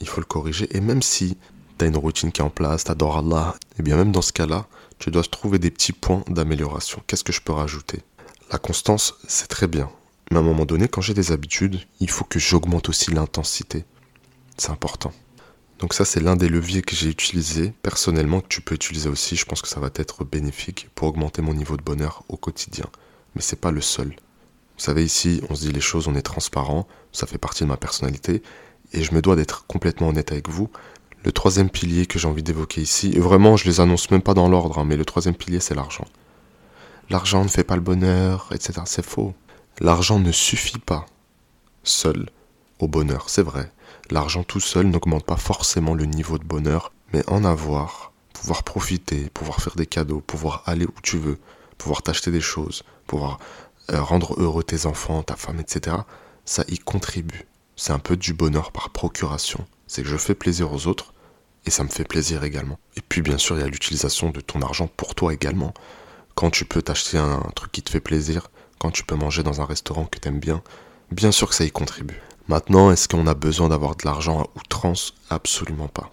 Il 0.00 0.08
faut 0.08 0.20
le 0.20 0.26
corriger. 0.26 0.74
Et 0.76 0.80
même 0.80 1.02
si 1.02 1.36
tu 1.80 1.86
une 1.86 1.96
routine 1.96 2.32
qui 2.32 2.40
est 2.40 2.44
en 2.44 2.50
place, 2.50 2.84
tu 2.84 2.90
adores 2.90 3.18
Allah, 3.18 3.54
et 3.72 3.76
eh 3.80 3.82
bien 3.82 3.96
même 3.96 4.12
dans 4.12 4.22
ce 4.22 4.32
cas-là, 4.32 4.66
tu 4.98 5.10
dois 5.10 5.22
trouver 5.22 5.58
des 5.58 5.70
petits 5.70 5.92
points 5.92 6.22
d'amélioration. 6.28 7.02
Qu'est-ce 7.06 7.24
que 7.24 7.32
je 7.32 7.40
peux 7.40 7.52
rajouter? 7.52 8.02
La 8.50 8.58
constance, 8.58 9.14
c'est 9.26 9.48
très 9.48 9.66
bien. 9.66 9.90
Mais 10.30 10.36
à 10.36 10.40
un 10.40 10.44
moment 10.44 10.66
donné, 10.66 10.88
quand 10.88 11.00
j'ai 11.00 11.14
des 11.14 11.32
habitudes, 11.32 11.80
il 12.00 12.10
faut 12.10 12.24
que 12.24 12.38
j'augmente 12.38 12.88
aussi 12.88 13.10
l'intensité. 13.10 13.84
C'est 14.56 14.70
important. 14.70 15.12
Donc 15.78 15.94
ça, 15.94 16.04
c'est 16.04 16.20
l'un 16.20 16.36
des 16.36 16.48
leviers 16.48 16.82
que 16.82 16.94
j'ai 16.94 17.08
utilisé 17.08 17.72
personnellement, 17.82 18.40
que 18.40 18.48
tu 18.48 18.60
peux 18.60 18.74
utiliser 18.74 19.08
aussi. 19.08 19.36
Je 19.36 19.46
pense 19.46 19.62
que 19.62 19.68
ça 19.68 19.80
va 19.80 19.90
être 19.94 20.24
bénéfique 20.24 20.88
pour 20.94 21.08
augmenter 21.08 21.42
mon 21.42 21.54
niveau 21.54 21.76
de 21.76 21.82
bonheur 21.82 22.22
au 22.28 22.36
quotidien 22.36 22.86
mais 23.34 23.42
c'est 23.42 23.60
pas 23.60 23.70
le 23.70 23.80
seul. 23.80 24.08
Vous 24.08 24.84
savez, 24.84 25.04
ici, 25.04 25.42
on 25.50 25.54
se 25.54 25.66
dit 25.66 25.72
les 25.72 25.80
choses, 25.80 26.08
on 26.08 26.14
est 26.14 26.22
transparent, 26.22 26.86
ça 27.12 27.26
fait 27.26 27.38
partie 27.38 27.64
de 27.64 27.68
ma 27.68 27.76
personnalité, 27.76 28.42
et 28.92 29.02
je 29.02 29.14
me 29.14 29.22
dois 29.22 29.36
d'être 29.36 29.66
complètement 29.66 30.08
honnête 30.08 30.32
avec 30.32 30.48
vous. 30.48 30.68
Le 31.22 31.32
troisième 31.32 31.68
pilier 31.68 32.06
que 32.06 32.18
j'ai 32.18 32.28
envie 32.28 32.42
d'évoquer 32.42 32.80
ici, 32.80 33.12
et 33.14 33.20
vraiment, 33.20 33.56
je 33.56 33.66
les 33.66 33.80
annonce 33.80 34.10
même 34.10 34.22
pas 34.22 34.32
dans 34.32 34.48
l'ordre, 34.48 34.78
hein, 34.78 34.84
mais 34.86 34.96
le 34.96 35.04
troisième 35.04 35.34
pilier, 35.34 35.60
c'est 35.60 35.74
l'argent. 35.74 36.06
L'argent 37.10 37.42
ne 37.42 37.48
fait 37.48 37.64
pas 37.64 37.74
le 37.74 37.82
bonheur, 37.82 38.48
etc. 38.52 38.80
C'est 38.86 39.04
faux. 39.04 39.34
L'argent 39.80 40.18
ne 40.18 40.32
suffit 40.32 40.78
pas 40.78 41.04
seul 41.82 42.30
au 42.78 42.88
bonheur, 42.88 43.28
c'est 43.28 43.42
vrai. 43.42 43.70
L'argent 44.10 44.44
tout 44.44 44.60
seul 44.60 44.86
n'augmente 44.86 45.24
pas 45.26 45.36
forcément 45.36 45.94
le 45.94 46.06
niveau 46.06 46.38
de 46.38 46.44
bonheur, 46.44 46.92
mais 47.12 47.22
en 47.28 47.44
avoir, 47.44 48.12
pouvoir 48.32 48.62
profiter, 48.62 49.28
pouvoir 49.34 49.60
faire 49.60 49.76
des 49.76 49.86
cadeaux, 49.86 50.20
pouvoir 50.20 50.62
aller 50.66 50.86
où 50.86 51.00
tu 51.02 51.18
veux, 51.18 51.38
pouvoir 51.76 52.02
t'acheter 52.02 52.30
des 52.30 52.40
choses, 52.40 52.82
pouvoir 53.06 53.38
euh, 53.92 54.00
rendre 54.00 54.40
heureux 54.40 54.62
tes 54.62 54.86
enfants, 54.86 55.22
ta 55.22 55.36
femme, 55.36 55.60
etc., 55.60 55.96
ça 56.44 56.64
y 56.68 56.78
contribue. 56.78 57.46
C'est 57.76 57.92
un 57.92 57.98
peu 57.98 58.16
du 58.16 58.32
bonheur 58.32 58.72
par 58.72 58.90
procuration. 58.90 59.66
C'est 59.90 60.04
que 60.04 60.08
je 60.08 60.16
fais 60.16 60.36
plaisir 60.36 60.72
aux 60.72 60.86
autres 60.86 61.12
et 61.66 61.70
ça 61.72 61.82
me 61.82 61.88
fait 61.88 62.04
plaisir 62.04 62.44
également. 62.44 62.78
Et 62.96 63.00
puis 63.00 63.22
bien 63.22 63.38
sûr, 63.38 63.56
il 63.56 63.62
y 63.62 63.64
a 63.64 63.66
l'utilisation 63.66 64.30
de 64.30 64.40
ton 64.40 64.62
argent 64.62 64.86
pour 64.86 65.16
toi 65.16 65.34
également. 65.34 65.74
Quand 66.36 66.50
tu 66.50 66.64
peux 66.64 66.80
t'acheter 66.80 67.18
un, 67.18 67.40
truc 67.56 67.72
qui 67.72 67.82
te 67.82 67.90
fait 67.90 67.98
plaisir, 67.98 68.52
quand 68.78 68.92
tu 68.92 69.02
peux 69.02 69.16
manger 69.16 69.42
dans 69.42 69.60
un 69.60 69.64
restaurant 69.64 70.04
que 70.04 70.20
tu 70.20 70.28
aimes 70.28 70.38
bien, 70.38 70.62
bien 71.10 71.32
sûr 71.32 71.48
que 71.48 71.56
ça 71.56 71.64
y 71.64 71.72
contribue. 71.72 72.22
Maintenant, 72.46 72.92
est-ce 72.92 73.08
qu'on 73.08 73.26
a 73.26 73.34
besoin 73.34 73.68
d'avoir 73.68 73.96
de 73.96 74.04
l'argent 74.04 74.42
à 74.42 74.46
outrance? 74.56 75.14
Absolument 75.28 75.88
pas. 75.88 76.12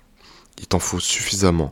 Il 0.57 0.65
t'en 0.65 0.79
faut 0.79 0.99
suffisamment 0.99 1.71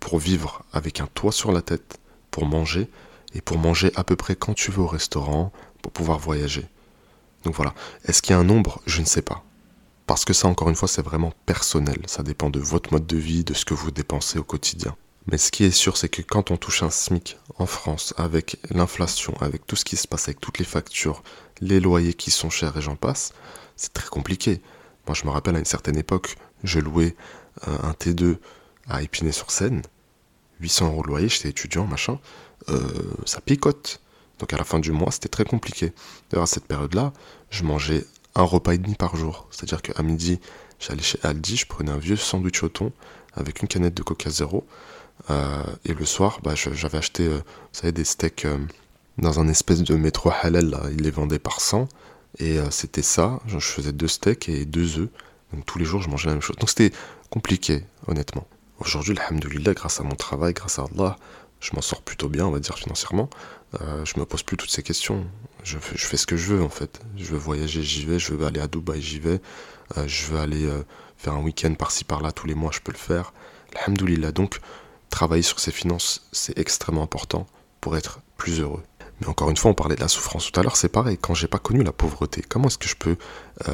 pour 0.00 0.18
vivre 0.18 0.64
avec 0.72 1.00
un 1.00 1.06
toit 1.06 1.32
sur 1.32 1.52
la 1.52 1.60
tête, 1.60 1.98
pour 2.30 2.46
manger, 2.46 2.88
et 3.34 3.42
pour 3.42 3.58
manger 3.58 3.92
à 3.94 4.04
peu 4.04 4.16
près 4.16 4.36
quand 4.36 4.54
tu 4.54 4.70
veux 4.70 4.80
au 4.80 4.86
restaurant, 4.86 5.52
pour 5.82 5.92
pouvoir 5.92 6.18
voyager. 6.18 6.64
Donc 7.44 7.54
voilà. 7.54 7.74
Est-ce 8.06 8.22
qu'il 8.22 8.32
y 8.32 8.36
a 8.36 8.38
un 8.38 8.44
nombre? 8.44 8.80
Je 8.86 9.02
ne 9.02 9.06
sais 9.06 9.20
pas. 9.20 9.44
Parce 10.06 10.24
que 10.24 10.32
ça, 10.32 10.48
encore 10.48 10.68
une 10.68 10.76
fois, 10.76 10.88
c'est 10.88 11.02
vraiment 11.02 11.32
personnel. 11.46 11.98
Ça 12.06 12.22
dépend 12.22 12.50
de 12.50 12.60
votre 12.60 12.92
mode 12.92 13.06
de 13.06 13.16
vie, 13.16 13.44
de 13.44 13.54
ce 13.54 13.64
que 13.64 13.74
vous 13.74 13.90
dépensez 13.90 14.38
au 14.38 14.44
quotidien. 14.44 14.96
Mais 15.30 15.38
ce 15.38 15.50
qui 15.50 15.64
est 15.64 15.72
sûr, 15.72 15.96
c'est 15.96 16.08
que 16.08 16.22
quand 16.22 16.52
on 16.52 16.56
touche 16.56 16.84
un 16.84 16.90
SMIC 16.90 17.36
en 17.58 17.66
France, 17.66 18.14
avec 18.16 18.58
l'inflation, 18.70 19.34
avec 19.40 19.66
tout 19.66 19.74
ce 19.74 19.84
qui 19.84 19.96
se 19.96 20.06
passe, 20.06 20.28
avec 20.28 20.40
toutes 20.40 20.58
les 20.58 20.64
factures, 20.64 21.24
les 21.60 21.80
loyers 21.80 22.14
qui 22.14 22.30
sont 22.30 22.50
chers 22.50 22.76
et 22.76 22.82
j'en 22.82 22.94
passe, 22.94 23.32
c'est 23.74 23.92
très 23.92 24.08
compliqué. 24.08 24.62
Moi, 25.08 25.14
je 25.14 25.24
me 25.26 25.30
rappelle 25.30 25.56
à 25.56 25.58
une 25.58 25.64
certaine 25.64 25.96
époque, 25.96 26.36
je 26.62 26.78
louais 26.78 27.16
un 27.66 27.92
T2 27.92 28.36
à 28.88 29.02
Épinay-sur-Seine, 29.02 29.82
800 30.60 30.88
euros 30.88 31.02
de 31.02 31.08
loyer, 31.08 31.28
j'étais 31.28 31.48
étudiant, 31.48 31.86
machin. 31.86 32.18
Euh, 32.68 32.80
ça 33.24 33.40
picote. 33.40 34.00
Donc 34.38 34.52
à 34.52 34.56
la 34.56 34.64
fin 34.64 34.78
du 34.78 34.92
mois, 34.92 35.10
c'était 35.10 35.28
très 35.28 35.44
compliqué. 35.44 35.92
D'ailleurs, 36.30 36.44
à 36.44 36.46
cette 36.46 36.66
période-là, 36.66 37.12
je 37.50 37.64
mangeais 37.64 38.04
un 38.36 38.44
repas 38.44 38.74
et 38.74 38.78
demi 38.78 38.94
par 38.94 39.16
jour. 39.16 39.46
C'est-à-dire 39.50 39.82
qu'à 39.82 40.02
midi, 40.02 40.40
j'allais 40.78 41.02
chez 41.02 41.18
Aldi, 41.22 41.56
je 41.56 41.66
prenais 41.66 41.90
un 41.90 41.98
vieux 41.98 42.16
sandwich 42.16 42.62
au 42.62 42.68
thon 42.68 42.92
avec 43.34 43.62
une 43.62 43.68
canette 43.68 43.94
de 43.94 44.02
Coca 44.02 44.30
Zéro. 44.30 44.66
Euh, 45.30 45.62
et 45.84 45.94
le 45.94 46.04
soir, 46.04 46.40
bah, 46.42 46.54
j'avais 46.54 46.98
acheté, 46.98 47.26
euh, 47.26 47.38
vous 47.38 47.42
savez, 47.72 47.92
des 47.92 48.04
steaks 48.04 48.46
dans 49.18 49.40
un 49.40 49.48
espèce 49.48 49.82
de 49.82 49.96
métro 49.96 50.30
halal. 50.42 50.70
Là. 50.70 50.82
Ils 50.92 51.02
les 51.02 51.10
vendaient 51.10 51.38
par 51.38 51.60
100. 51.60 51.88
Et 52.38 52.58
c'était 52.70 53.02
ça. 53.02 53.40
Je 53.46 53.58
faisais 53.58 53.92
deux 53.92 54.08
steaks 54.08 54.50
et 54.50 54.66
deux 54.66 54.98
œufs. 54.98 55.08
Donc 55.52 55.64
tous 55.64 55.78
les 55.78 55.86
jours, 55.86 56.02
je 56.02 56.10
mangeais 56.10 56.26
la 56.28 56.34
même 56.34 56.42
chose. 56.42 56.56
Donc 56.56 56.68
c'était 56.68 56.92
compliqué, 57.30 57.84
honnêtement. 58.06 58.46
Aujourd'hui, 58.78 59.16
alhamdoulilah, 59.18 59.72
grâce 59.72 60.00
à 60.00 60.04
mon 60.04 60.14
travail, 60.14 60.52
grâce 60.52 60.78
à 60.78 60.84
Allah, 60.84 61.16
je 61.60 61.74
m'en 61.74 61.80
sors 61.80 62.02
plutôt 62.02 62.28
bien, 62.28 62.46
on 62.46 62.50
va 62.50 62.60
dire, 62.60 62.76
financièrement. 62.76 63.30
Euh, 63.82 64.04
je 64.04 64.18
me 64.18 64.24
pose 64.24 64.42
plus 64.42 64.56
toutes 64.56 64.70
ces 64.70 64.82
questions. 64.82 65.26
Je, 65.62 65.78
fais 65.78 66.16
ce 66.16 66.26
que 66.26 66.36
je 66.36 66.54
veux, 66.54 66.62
en 66.62 66.68
fait. 66.68 67.00
Je 67.16 67.24
veux 67.24 67.38
voyager, 67.38 67.82
j'y 67.82 68.04
vais. 68.04 68.18
Je 68.18 68.32
veux 68.32 68.46
aller 68.46 68.60
à 68.60 68.68
Dubaï, 68.68 69.02
j'y 69.02 69.18
vais. 69.18 69.40
Euh, 69.96 70.06
je 70.06 70.26
veux 70.26 70.38
aller 70.38 70.64
euh, 70.64 70.82
faire 71.16 71.34
un 71.34 71.42
week-end 71.42 71.74
par-ci 71.74 72.04
par-là 72.04 72.32
tous 72.32 72.46
les 72.46 72.54
mois, 72.54 72.70
je 72.72 72.80
peux 72.80 72.92
le 72.92 72.98
faire. 72.98 73.32
Alhamdoulilah. 73.76 74.32
Donc, 74.32 74.60
travailler 75.10 75.42
sur 75.42 75.60
ses 75.60 75.72
finances, 75.72 76.28
c'est 76.32 76.56
extrêmement 76.58 77.02
important 77.02 77.46
pour 77.80 77.96
être 77.96 78.20
plus 78.36 78.60
heureux. 78.60 78.82
Mais 79.20 79.28
encore 79.28 79.50
une 79.50 79.56
fois, 79.56 79.70
on 79.70 79.74
parlait 79.74 79.96
de 79.96 80.00
la 80.00 80.08
souffrance 80.08 80.50
tout 80.50 80.60
à 80.60 80.62
l'heure, 80.62 80.76
c'est 80.76 80.88
pareil. 80.88 81.18
Quand 81.18 81.34
j'ai 81.34 81.48
pas 81.48 81.58
connu 81.58 81.82
la 81.82 81.92
pauvreté, 81.92 82.42
comment 82.46 82.68
est-ce 82.68 82.78
que 82.78 82.88
je 82.88 82.96
peux 82.96 83.16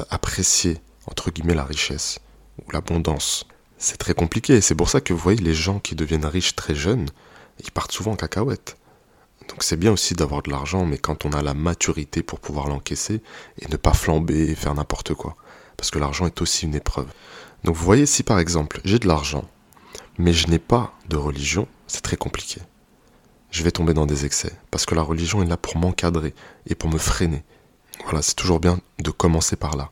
apprécier, 0.09 0.77
entre 1.05 1.31
guillemets, 1.31 1.53
la 1.53 1.65
richesse 1.65 2.19
ou 2.59 2.71
l'abondance? 2.71 3.45
C'est 3.77 3.97
très 3.97 4.13
compliqué. 4.13 4.61
C'est 4.61 4.75
pour 4.75 4.89
ça 4.89 5.01
que 5.01 5.11
vous 5.11 5.19
voyez 5.19 5.41
les 5.41 5.53
gens 5.53 5.79
qui 5.79 5.95
deviennent 5.95 6.25
riches 6.25 6.55
très 6.55 6.75
jeunes, 6.75 7.09
ils 7.61 7.71
partent 7.71 7.91
souvent 7.91 8.13
en 8.13 8.15
cacahuète. 8.15 8.77
Donc 9.49 9.63
c'est 9.63 9.77
bien 9.77 9.91
aussi 9.91 10.13
d'avoir 10.13 10.41
de 10.41 10.51
l'argent, 10.51 10.85
mais 10.85 10.97
quand 10.97 11.25
on 11.25 11.31
a 11.31 11.41
la 11.41 11.53
maturité 11.53 12.23
pour 12.23 12.39
pouvoir 12.39 12.67
l'encaisser 12.67 13.21
et 13.59 13.67
ne 13.67 13.75
pas 13.75 13.93
flamber 13.93 14.49
et 14.49 14.55
faire 14.55 14.73
n'importe 14.73 15.13
quoi. 15.13 15.35
Parce 15.77 15.91
que 15.91 15.99
l'argent 15.99 16.25
est 16.25 16.41
aussi 16.41 16.65
une 16.65 16.75
épreuve. 16.75 17.07
Donc 17.63 17.75
vous 17.75 17.85
voyez, 17.85 18.05
si 18.05 18.23
par 18.23 18.39
exemple 18.39 18.79
j'ai 18.85 18.99
de 18.99 19.07
l'argent, 19.07 19.45
mais 20.17 20.33
je 20.33 20.47
n'ai 20.47 20.59
pas 20.59 20.93
de 21.09 21.17
religion, 21.17 21.67
c'est 21.87 22.01
très 22.01 22.17
compliqué. 22.17 22.61
Je 23.51 23.63
vais 23.63 23.71
tomber 23.71 23.93
dans 23.93 24.05
des 24.05 24.25
excès, 24.25 24.53
parce 24.71 24.85
que 24.85 24.95
la 24.95 25.01
religion 25.01 25.43
est 25.43 25.47
là 25.47 25.57
pour 25.57 25.77
m'encadrer 25.77 26.33
et 26.67 26.75
pour 26.75 26.89
me 26.89 26.97
freiner. 26.97 27.43
Voilà, 28.05 28.21
c'est 28.21 28.35
toujours 28.35 28.59
bien 28.59 28.79
de 28.99 29.11
commencer 29.11 29.55
par 29.55 29.75
là. 29.75 29.91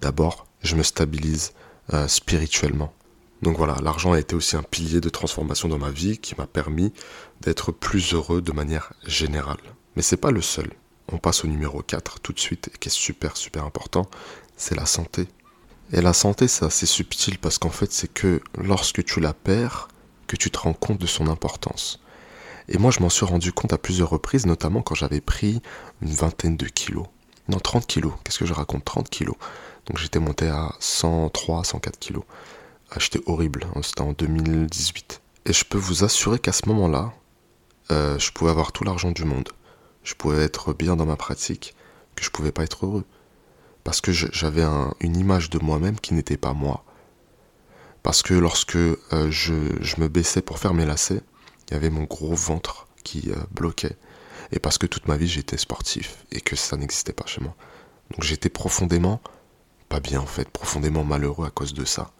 D'abord, 0.00 0.46
je 0.62 0.76
me 0.76 0.82
stabilise 0.82 1.52
euh, 1.92 2.06
spirituellement. 2.08 2.92
Donc 3.42 3.56
voilà, 3.56 3.76
l'argent 3.82 4.12
a 4.12 4.20
été 4.20 4.36
aussi 4.36 4.56
un 4.56 4.62
pilier 4.62 5.00
de 5.00 5.08
transformation 5.08 5.68
dans 5.68 5.78
ma 5.78 5.90
vie 5.90 6.18
qui 6.18 6.34
m'a 6.38 6.46
permis 6.46 6.92
d'être 7.40 7.72
plus 7.72 8.14
heureux 8.14 8.40
de 8.40 8.52
manière 8.52 8.92
générale. 9.04 9.58
Mais 9.96 10.02
c'est 10.02 10.16
pas 10.16 10.30
le 10.30 10.40
seul. 10.40 10.70
On 11.12 11.18
passe 11.18 11.44
au 11.44 11.48
numéro 11.48 11.82
4 11.82 12.20
tout 12.20 12.32
de 12.32 12.38
suite 12.38 12.70
et 12.72 12.78
qui 12.78 12.88
est 12.88 12.92
super 12.92 13.36
super 13.36 13.64
important, 13.64 14.08
c'est 14.56 14.76
la 14.76 14.86
santé. 14.86 15.26
Et 15.92 16.00
la 16.00 16.12
santé, 16.12 16.46
c'est 16.48 16.64
assez 16.64 16.86
subtil 16.86 17.38
parce 17.38 17.58
qu'en 17.58 17.70
fait, 17.70 17.92
c'est 17.92 18.10
que 18.10 18.40
lorsque 18.56 19.04
tu 19.04 19.20
la 19.20 19.34
perds, 19.34 19.88
que 20.28 20.36
tu 20.36 20.50
te 20.50 20.58
rends 20.58 20.72
compte 20.72 20.98
de 20.98 21.06
son 21.06 21.26
importance. 21.26 22.00
Et 22.68 22.78
moi, 22.78 22.90
je 22.90 23.00
m'en 23.00 23.10
suis 23.10 23.26
rendu 23.26 23.52
compte 23.52 23.72
à 23.72 23.78
plusieurs 23.78 24.08
reprises, 24.08 24.46
notamment 24.46 24.80
quand 24.80 24.94
j'avais 24.94 25.20
pris 25.20 25.60
une 26.00 26.12
vingtaine 26.14 26.56
de 26.56 26.66
kilos. 26.66 27.06
Non, 27.48 27.58
30 27.58 27.86
kilos. 27.86 28.12
Qu'est-ce 28.24 28.38
que 28.38 28.46
je 28.46 28.54
raconte? 28.54 28.84
30 28.84 29.10
kilos. 29.10 29.36
Donc 29.86 29.98
j'étais 29.98 30.20
monté 30.20 30.48
à 30.48 30.72
103, 30.78 31.64
104 31.64 31.98
kilos. 31.98 32.24
J'étais 32.98 33.20
horrible. 33.26 33.66
Hein, 33.74 33.80
c'était 33.82 34.02
en 34.02 34.12
2018. 34.12 35.22
Et 35.46 35.52
je 35.52 35.64
peux 35.64 35.78
vous 35.78 36.04
assurer 36.04 36.38
qu'à 36.38 36.52
ce 36.52 36.68
moment-là, 36.68 37.12
euh, 37.90 38.18
je 38.18 38.30
pouvais 38.32 38.50
avoir 38.50 38.72
tout 38.72 38.84
l'argent 38.84 39.10
du 39.10 39.24
monde. 39.24 39.48
Je 40.04 40.14
pouvais 40.14 40.42
être 40.42 40.72
bien 40.72 40.96
dans 40.96 41.06
ma 41.06 41.16
pratique, 41.16 41.74
que 42.16 42.24
je 42.24 42.30
pouvais 42.30 42.52
pas 42.52 42.64
être 42.64 42.86
heureux 42.86 43.04
parce 43.84 44.00
que 44.00 44.12
j'avais 44.12 44.64
une 45.00 45.16
image 45.16 45.50
de 45.50 45.58
moi-même 45.58 45.98
qui 45.98 46.14
n'était 46.14 46.36
pas 46.36 46.52
moi. 46.52 46.84
Parce 48.02 48.22
que 48.22 48.34
lorsque 48.34 48.76
euh, 48.76 49.30
je, 49.30 49.52
me 50.00 50.08
baissais 50.08 50.42
pour 50.42 50.58
faire 50.58 50.74
mes 50.74 50.86
lacets, 50.86 51.22
il 51.68 51.74
y 51.74 51.76
avait 51.76 51.90
mon 51.90 52.04
gros 52.04 52.34
ventre 52.34 52.88
qui 53.04 53.30
euh, 53.30 53.36
bloquait. 53.50 53.96
Et 54.52 54.58
parce 54.58 54.78
que 54.78 54.86
toute 54.86 55.08
ma 55.08 55.16
vie 55.16 55.28
j'étais 55.28 55.56
sportif 55.56 56.24
et 56.30 56.40
que 56.40 56.56
ça 56.56 56.76
n'existait 56.76 57.12
pas 57.12 57.26
chez 57.26 57.40
moi. 57.40 57.54
Donc 58.10 58.22
j'étais 58.22 58.48
profondément, 58.48 59.20
pas 59.88 60.00
bien 60.00 60.20
en 60.20 60.26
fait, 60.26 60.48
profondément 60.48 61.04
malheureux 61.04 61.46
à 61.46 61.50
cause 61.50 61.74
de 61.74 61.84
ça. 61.84 62.12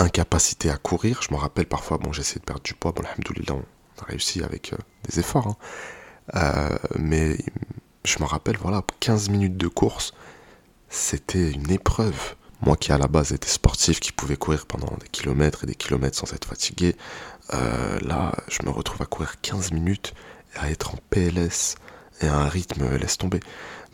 Incapacité 0.00 0.70
à 0.70 0.76
courir, 0.76 1.22
je 1.22 1.32
me 1.34 1.38
rappelle 1.38 1.66
parfois, 1.66 1.98
bon 1.98 2.12
j'essaie 2.12 2.38
de 2.38 2.44
perdre 2.44 2.62
du 2.62 2.74
poids, 2.74 2.92
bon 2.92 3.02
alhamdoulilah 3.04 3.54
on 3.54 4.02
a 4.02 4.04
réussi 4.04 4.42
avec 4.42 4.72
euh, 4.72 4.76
des 5.08 5.18
efforts, 5.18 5.56
hein. 6.32 6.78
mais 6.96 7.36
je 8.04 8.18
me 8.20 8.24
rappelle, 8.24 8.56
voilà, 8.56 8.82
15 9.00 9.28
minutes 9.28 9.56
de 9.56 9.68
course, 9.68 10.12
c'était 10.88 11.50
une 11.50 11.70
épreuve. 11.70 12.34
Moi 12.60 12.76
qui 12.76 12.90
à 12.92 12.98
la 12.98 13.06
base 13.06 13.32
était 13.32 13.48
sportif, 13.48 14.00
qui 14.00 14.10
pouvait 14.10 14.36
courir 14.36 14.66
pendant 14.66 14.96
des 14.96 15.08
kilomètres 15.08 15.64
et 15.64 15.66
des 15.66 15.76
kilomètres 15.76 16.16
sans 16.16 16.32
être 16.32 16.46
fatigué, 16.46 16.96
euh, 17.54 17.98
là 18.00 18.32
je 18.48 18.64
me 18.64 18.70
retrouve 18.70 19.00
à 19.02 19.06
courir 19.06 19.40
15 19.40 19.72
minutes 19.72 20.12
et 20.54 20.58
à 20.58 20.70
être 20.70 20.94
en 20.94 20.98
PLS 21.10 21.76
et 22.20 22.26
à 22.26 22.36
un 22.36 22.48
rythme 22.48 22.96
laisse 22.96 23.16
tomber. 23.16 23.40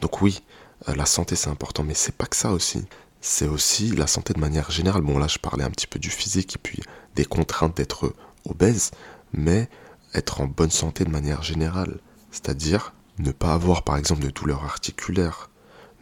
Donc 0.00 0.22
oui, 0.22 0.42
euh, 0.88 0.94
la 0.94 1.06
santé 1.06 1.36
c'est 1.36 1.50
important, 1.50 1.82
mais 1.82 1.94
c'est 1.94 2.14
pas 2.16 2.26
que 2.26 2.36
ça 2.36 2.52
aussi. 2.52 2.86
C'est 3.26 3.48
aussi 3.48 3.88
la 3.88 4.06
santé 4.06 4.34
de 4.34 4.38
manière 4.38 4.70
générale. 4.70 5.00
Bon 5.00 5.16
là 5.16 5.28
je 5.28 5.38
parlais 5.38 5.64
un 5.64 5.70
petit 5.70 5.86
peu 5.86 5.98
du 5.98 6.10
physique 6.10 6.56
et 6.56 6.58
puis 6.58 6.82
des 7.14 7.24
contraintes 7.24 7.74
d'être 7.74 8.14
obèse, 8.44 8.90
mais 9.32 9.70
être 10.12 10.42
en 10.42 10.46
bonne 10.46 10.70
santé 10.70 11.04
de 11.04 11.10
manière 11.10 11.42
générale. 11.42 12.00
C'est-à-dire 12.30 12.92
ne 13.18 13.32
pas 13.32 13.54
avoir 13.54 13.82
par 13.82 13.96
exemple 13.96 14.22
de 14.22 14.28
douleurs 14.28 14.64
articulaires, 14.64 15.48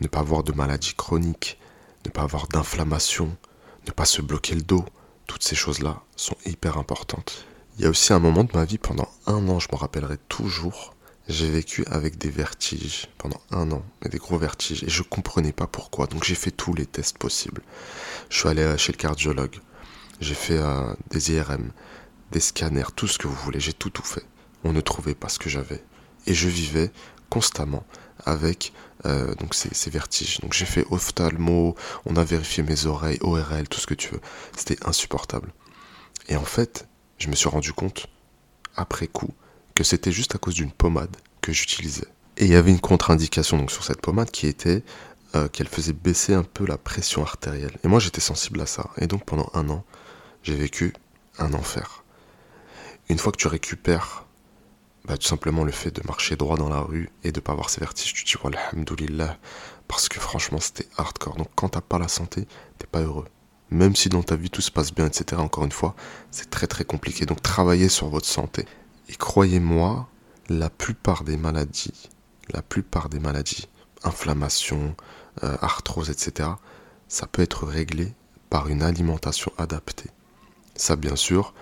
ne 0.00 0.09
pas 0.09 0.19
avoir 0.19 0.43
de 0.43 0.50
maladies 0.50 0.95
chroniques, 0.95 1.61
ne 2.05 2.11
pas 2.11 2.23
avoir 2.23 2.49
d'inflammation, 2.49 3.37
ne 3.87 3.93
pas 3.93 4.05
se 4.05 4.21
bloquer 4.21 4.57
le 4.57 4.62
dos, 4.62 4.85
toutes 5.29 5.45
ces 5.45 5.55
choses-là 5.55 6.02
sont 6.17 6.37
hyper 6.45 6.76
importantes. 6.76 7.47
Il 7.79 7.85
y 7.85 7.87
a 7.87 7.91
aussi 7.91 8.12
un 8.12 8.19
moment 8.19 8.43
de 8.43 8.50
ma 8.52 8.64
vie, 8.64 8.79
pendant 8.79 9.09
un 9.26 9.49
an, 9.49 9.61
je 9.61 9.69
me 9.71 9.76
rappellerai 9.76 10.19
toujours, 10.29 10.91
j'ai 11.29 11.49
vécu 11.50 11.85
avec 11.87 12.19
des 12.19 12.31
vertiges 12.31 13.09
pendant 13.19 13.41
un 13.50 13.71
an, 13.71 13.85
des 14.09 14.19
gros 14.19 14.38
vertiges, 14.38 14.83
et 14.85 14.91
je 14.91 15.02
comprenais 15.02 15.52
pas 15.52 15.67
pourquoi. 15.67 16.07
Donc 16.07 16.25
j'ai 16.25 16.35
fait 16.35 16.50
tous 16.50 16.75
les 16.75 16.87
tests 16.87 17.19
possibles. 17.19 17.62
Je 18.29 18.38
suis 18.38 18.49
allé 18.49 18.76
chez 18.79 18.93
le 18.93 18.99
cardiologue, 18.99 19.57
j'ai 20.21 20.35
fait 20.35 20.59
euh, 20.59 20.95
des 21.11 21.33
IRM, 21.33 21.73
des 22.31 22.41
scanners, 22.41 22.93
tout 22.95 23.09
ce 23.09 23.19
que 23.19 23.26
vous 23.26 23.35
voulez, 23.35 23.61
j'ai 23.61 23.73
tout 23.73 23.91
tout 23.91 24.05
fait. 24.05 24.25
On 24.64 24.73
ne 24.73 24.81
trouvait 24.81 25.14
pas 25.14 25.29
ce 25.29 25.38
que 25.38 25.50
j'avais. 25.50 25.83
Et 26.26 26.35
je 26.35 26.49
vivais 26.49 26.93
constamment 27.29 27.85
avec 28.25 28.73
euh, 29.05 29.35
donc 29.37 29.55
ces, 29.55 29.91
vertiges. 29.91 30.41
Donc 30.41 30.52
j'ai 30.52 30.67
fait 30.67 30.87
ophtalmo, 30.91 31.75
on 32.05 32.17
a 32.17 32.25
vérifié 32.25 32.62
mes 32.62 32.87
oreilles, 32.87 33.19
ORL, 33.21 33.69
tout 33.69 33.81
ce 33.81 33.87
que 33.87 33.95
tu 33.95 34.11
veux. 34.11 34.21
C'était 34.57 34.79
insupportable. 34.87 35.52
Et 36.29 36.37
en 36.37 36.45
fait, 36.45 36.87
je 37.19 37.29
me 37.29 37.35
suis 37.35 37.49
rendu 37.49 37.73
compte, 37.73 38.07
après 38.76 39.09
coup, 39.09 39.35
que 39.75 39.85
c'était 39.85 40.12
juste 40.12 40.35
à 40.35 40.38
cause 40.38 40.55
d'une 40.55 40.73
pommade 40.73 41.17
que 41.41 41.52
j'utilisais. 41.52 42.09
Et 42.37 42.47
il 42.47 42.50
y 42.50 42.57
avait 42.57 42.71
une 42.71 42.81
contre-indication 42.81 43.59
donc 43.59 43.71
sur 43.71 43.85
cette 43.85 44.00
pommade 44.00 44.31
qui 44.31 44.47
était 44.47 44.83
euh, 45.35 45.49
qu'elle 45.49 45.69
faisait 45.69 45.93
baisser 45.93 46.35
un 46.35 46.43
peu 46.43 46.67
la 46.67 46.79
pression 46.79 47.23
artérielle. 47.23 47.79
Et 47.85 47.88
moi 47.88 48.00
j'étais 48.00 48.21
sensible 48.21 48.61
à 48.61 48.67
ça. 48.67 48.91
Et 48.99 49.07
donc 49.07 49.25
pendant 49.25 49.50
un 49.55 49.69
an, 49.69 49.85
j'ai 50.43 50.55
vécu 50.55 50.93
un 51.38 51.52
enfer. 51.55 52.05
Une 53.09 53.19
fois 53.19 53.33
que 53.33 53.38
tu 53.38 53.49
récupères 53.49 54.26
bah, 55.05 55.17
tout 55.17 55.26
simplement 55.26 55.64
le 55.64 55.73
fait 55.73 55.91
de 55.91 56.00
marcher 56.07 56.37
droit 56.37 56.57
dans 56.57 56.69
la 56.69 56.81
rue 56.81 57.11
et 57.25 57.33
de 57.33 57.41
pas 57.41 57.52
avoir 57.52 57.71
ces 57.71 57.81
vertiges, 57.81 58.12
tu 58.14 58.25
te 58.25 58.38
dis 58.38 58.57
alhamdoulilah, 58.57 59.37
parce 59.88 60.09
que 60.09 60.21
franchement 60.21 60.61
c'était 60.61 60.87
hardcore. 60.97 61.37
Donc 61.37 61.49
quand 61.57 61.71
t'as 61.71 61.81
pas 61.81 61.99
la 61.99 62.09
santé, 62.09 62.47
t'es 62.79 62.87
pas 62.87 63.00
heureux. 63.00 63.26
Même 63.71 63.97
si 63.97 64.09
dans 64.09 64.23
ta 64.23 64.37
vie 64.37 64.50
tout 64.50 64.61
se 64.61 64.71
passe 64.71 64.93
bien, 64.93 65.07
etc. 65.07 65.41
Encore 65.41 65.64
une 65.64 65.73
fois, 65.73 65.95
c'est 66.31 66.50
très 66.50 66.67
très 66.67 66.85
compliqué. 66.85 67.26
Donc 67.26 67.43
travaillez 67.43 67.88
sur 67.88 68.09
votre 68.09 68.26
santé. 68.26 68.67
Et 69.09 69.14
croyez-moi, 69.14 70.09
la 70.49 70.71
plupart 70.71 71.25
des 71.25 71.37
maladies, 71.37 72.09
la 72.50 72.62
plupart 72.62 73.09
des 73.09 73.18
maladies, 73.18 73.68
inflammation, 74.04 74.94
euh, 75.44 75.56
arthrose, 75.61 76.11
etc., 76.11 76.50
ça 77.09 77.26
peut 77.26 77.42
être 77.42 77.66
réglé 77.66 78.14
par 78.50 78.68
une 78.68 78.82
alimentation 78.82 79.52
adaptée. 79.59 80.11
Ça, 80.75 80.97
bien 80.97 81.16
sûr, 81.16 81.54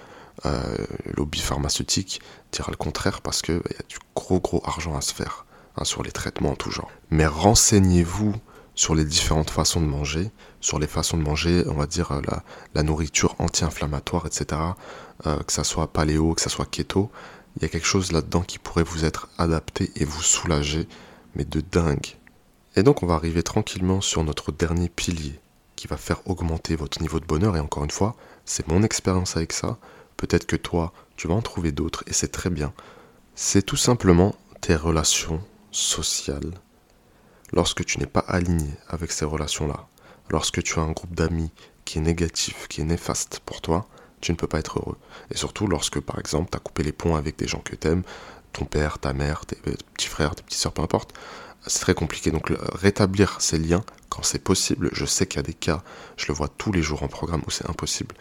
euh, 0.47 0.77
le 1.05 1.13
lobby 1.17 1.41
pharmaceutique 1.41 2.21
dira 2.53 2.71
le 2.71 2.77
contraire 2.77 3.21
parce 3.21 3.43
qu'il 3.43 3.57
y 3.57 3.75
a 3.75 3.87
du 3.89 3.99
gros 4.15 4.41
gros 4.41 4.63
argent 4.65 4.97
à 4.97 5.01
se 5.01 5.13
faire 5.13 5.45
hein, 5.77 5.85
sur 5.85 6.03
les 6.03 6.13
traitements 6.13 6.53
en 6.53 6.57
tout 6.57 6.71
genre. 6.71 6.91
Mais 7.11 7.27
renseignez-vous 7.27 8.35
sur 8.75 8.95
les 8.95 9.05
différentes 9.05 9.51
façons 9.51 9.81
de 9.81 9.87
manger, 9.87 10.31
sur 10.61 10.79
les 10.79 10.87
façons 10.87 11.17
de 11.17 11.23
manger, 11.23 11.65
on 11.69 11.75
va 11.75 11.87
dire 11.87 12.13
euh, 12.13 12.21
la, 12.75 12.83
nourriture 12.83 13.35
anti-inflammatoire, 13.39 14.27
etc. 14.27 14.61
Euh, 15.27 15.39
que 15.39 15.53
ça 15.53 15.65
soit 15.65 15.93
paléo, 15.93 16.35
que 16.35 16.41
ça 16.41 16.51
soit 16.51 16.67
keto, 16.67 17.11
il 17.57 17.63
y 17.63 17.65
a 17.65 17.69
quelque 17.69 17.87
chose 17.87 18.13
là-dedans 18.13 18.43
qui 18.43 18.59
pourrait 18.59 18.85
vous 18.85 19.05
être 19.05 19.29
adapté 19.39 19.91
et 19.97 20.05
vous 20.05 20.23
soulager, 20.23 20.87
mais 21.35 21.45
de 21.45 21.61
dingue. 21.61 22.17
Et 22.77 22.83
donc 22.83 23.03
on 23.03 23.07
va 23.07 23.15
arriver 23.15 23.43
tranquillement 23.43 24.01
sur 24.01 24.23
notre 24.25 24.53
dernier 24.53 24.89
pilier 24.89 25.41
qui 25.77 25.89
va 25.89 25.97
faire 25.97 26.21
augmenter 26.29 26.77
votre 26.77 27.01
niveau 27.01 27.21
de 27.21 27.25
bonheur. 27.25 27.57
Et 27.57 27.61
encore 27.61 27.85
une 27.85 27.91
fois, 27.91 28.15
c'est 28.45 28.69
mon 28.69 28.83
expérience 28.83 29.37
avec 29.37 29.53
ça. 29.53 29.79
Peut-être 30.17 30.47
que 30.47 30.57
toi, 30.57 30.93
tu 31.17 31.27
vas 31.27 31.35
en 31.35 31.43
trouver 31.43 31.73
d'autres 31.73 32.05
et 32.07 32.13
c'est 32.13 32.31
très 32.31 32.51
bien. 32.51 32.73
C'est 33.35 33.63
tout 33.63 33.77
simplement 33.77 34.35
tes 34.61 34.77
relations 34.77 35.41
sociales. 35.73 36.53
Lorsque 37.53 37.85
tu 37.85 37.99
n'es 37.99 38.07
pas 38.07 38.21
aligné 38.21 38.71
avec 38.89 39.13
ces 39.13 39.25
relations-là, 39.25 39.87
lorsque 40.29 40.63
tu 40.63 40.79
as 40.79 40.83
un 40.83 40.93
groupe 40.93 41.15
d'amis 41.15 41.51
qui 41.85 41.99
est 41.99 42.03
négatif, 42.03 42.69
qui 42.69 42.81
est 42.81 42.85
néfaste 42.85 43.41
pour 43.45 43.61
toi, 43.61 43.87
tu 44.21 44.33
ne 44.33 44.37
peux 44.37 44.47
pas 44.47 44.59
être 44.59 44.79
heureux. 44.79 44.97
Et 45.31 45.37
surtout 45.37 45.67
lorsque, 45.67 46.01
par 46.01 46.19
exemple, 46.19 46.51
tu 46.51 46.57
as 46.57 46.61
coupé 46.61 46.83
les 46.83 46.93
ponts 46.93 47.17
avec 47.17 47.37
des 47.37 47.49
gens 47.49 47.61
que 47.61 47.75
tu 47.75 47.89
aimes, 47.89 48.03
ton 48.53 48.65
père, 48.65 48.99
ta 48.99 49.13
mère, 49.13 49.47
tes 49.47 49.57
petits 49.57 50.09
frères, 50.09 50.35
tes 50.35 50.43
petites 50.43 50.61
soeurs, 50.61 50.73
peu 50.73 50.83
importe, 50.83 51.15
c'est 51.67 51.81
très 51.81 51.95
compliqué. 51.95 52.31
Donc 52.31 52.53
rétablir 52.75 53.41
ces 53.41 53.59
liens 53.59 53.83
quand 54.09 54.23
c'est 54.23 54.43
possible, 54.43 54.91
je 54.93 55.05
sais 55.05 55.27
qu'il 55.27 55.39
y 55.39 55.45
a 55.45 55.47
des 55.47 55.55
cas, 55.55 55.83
je 56.17 56.27
le 56.29 56.35
vois 56.35 56.49
tous 56.49 56.73
les 56.73 56.83
jours 56.83 57.03
en 57.03 57.09
programme 57.09 57.43
où 57.47 57.51
c'est 57.51 57.69
impossible. 57.69 58.15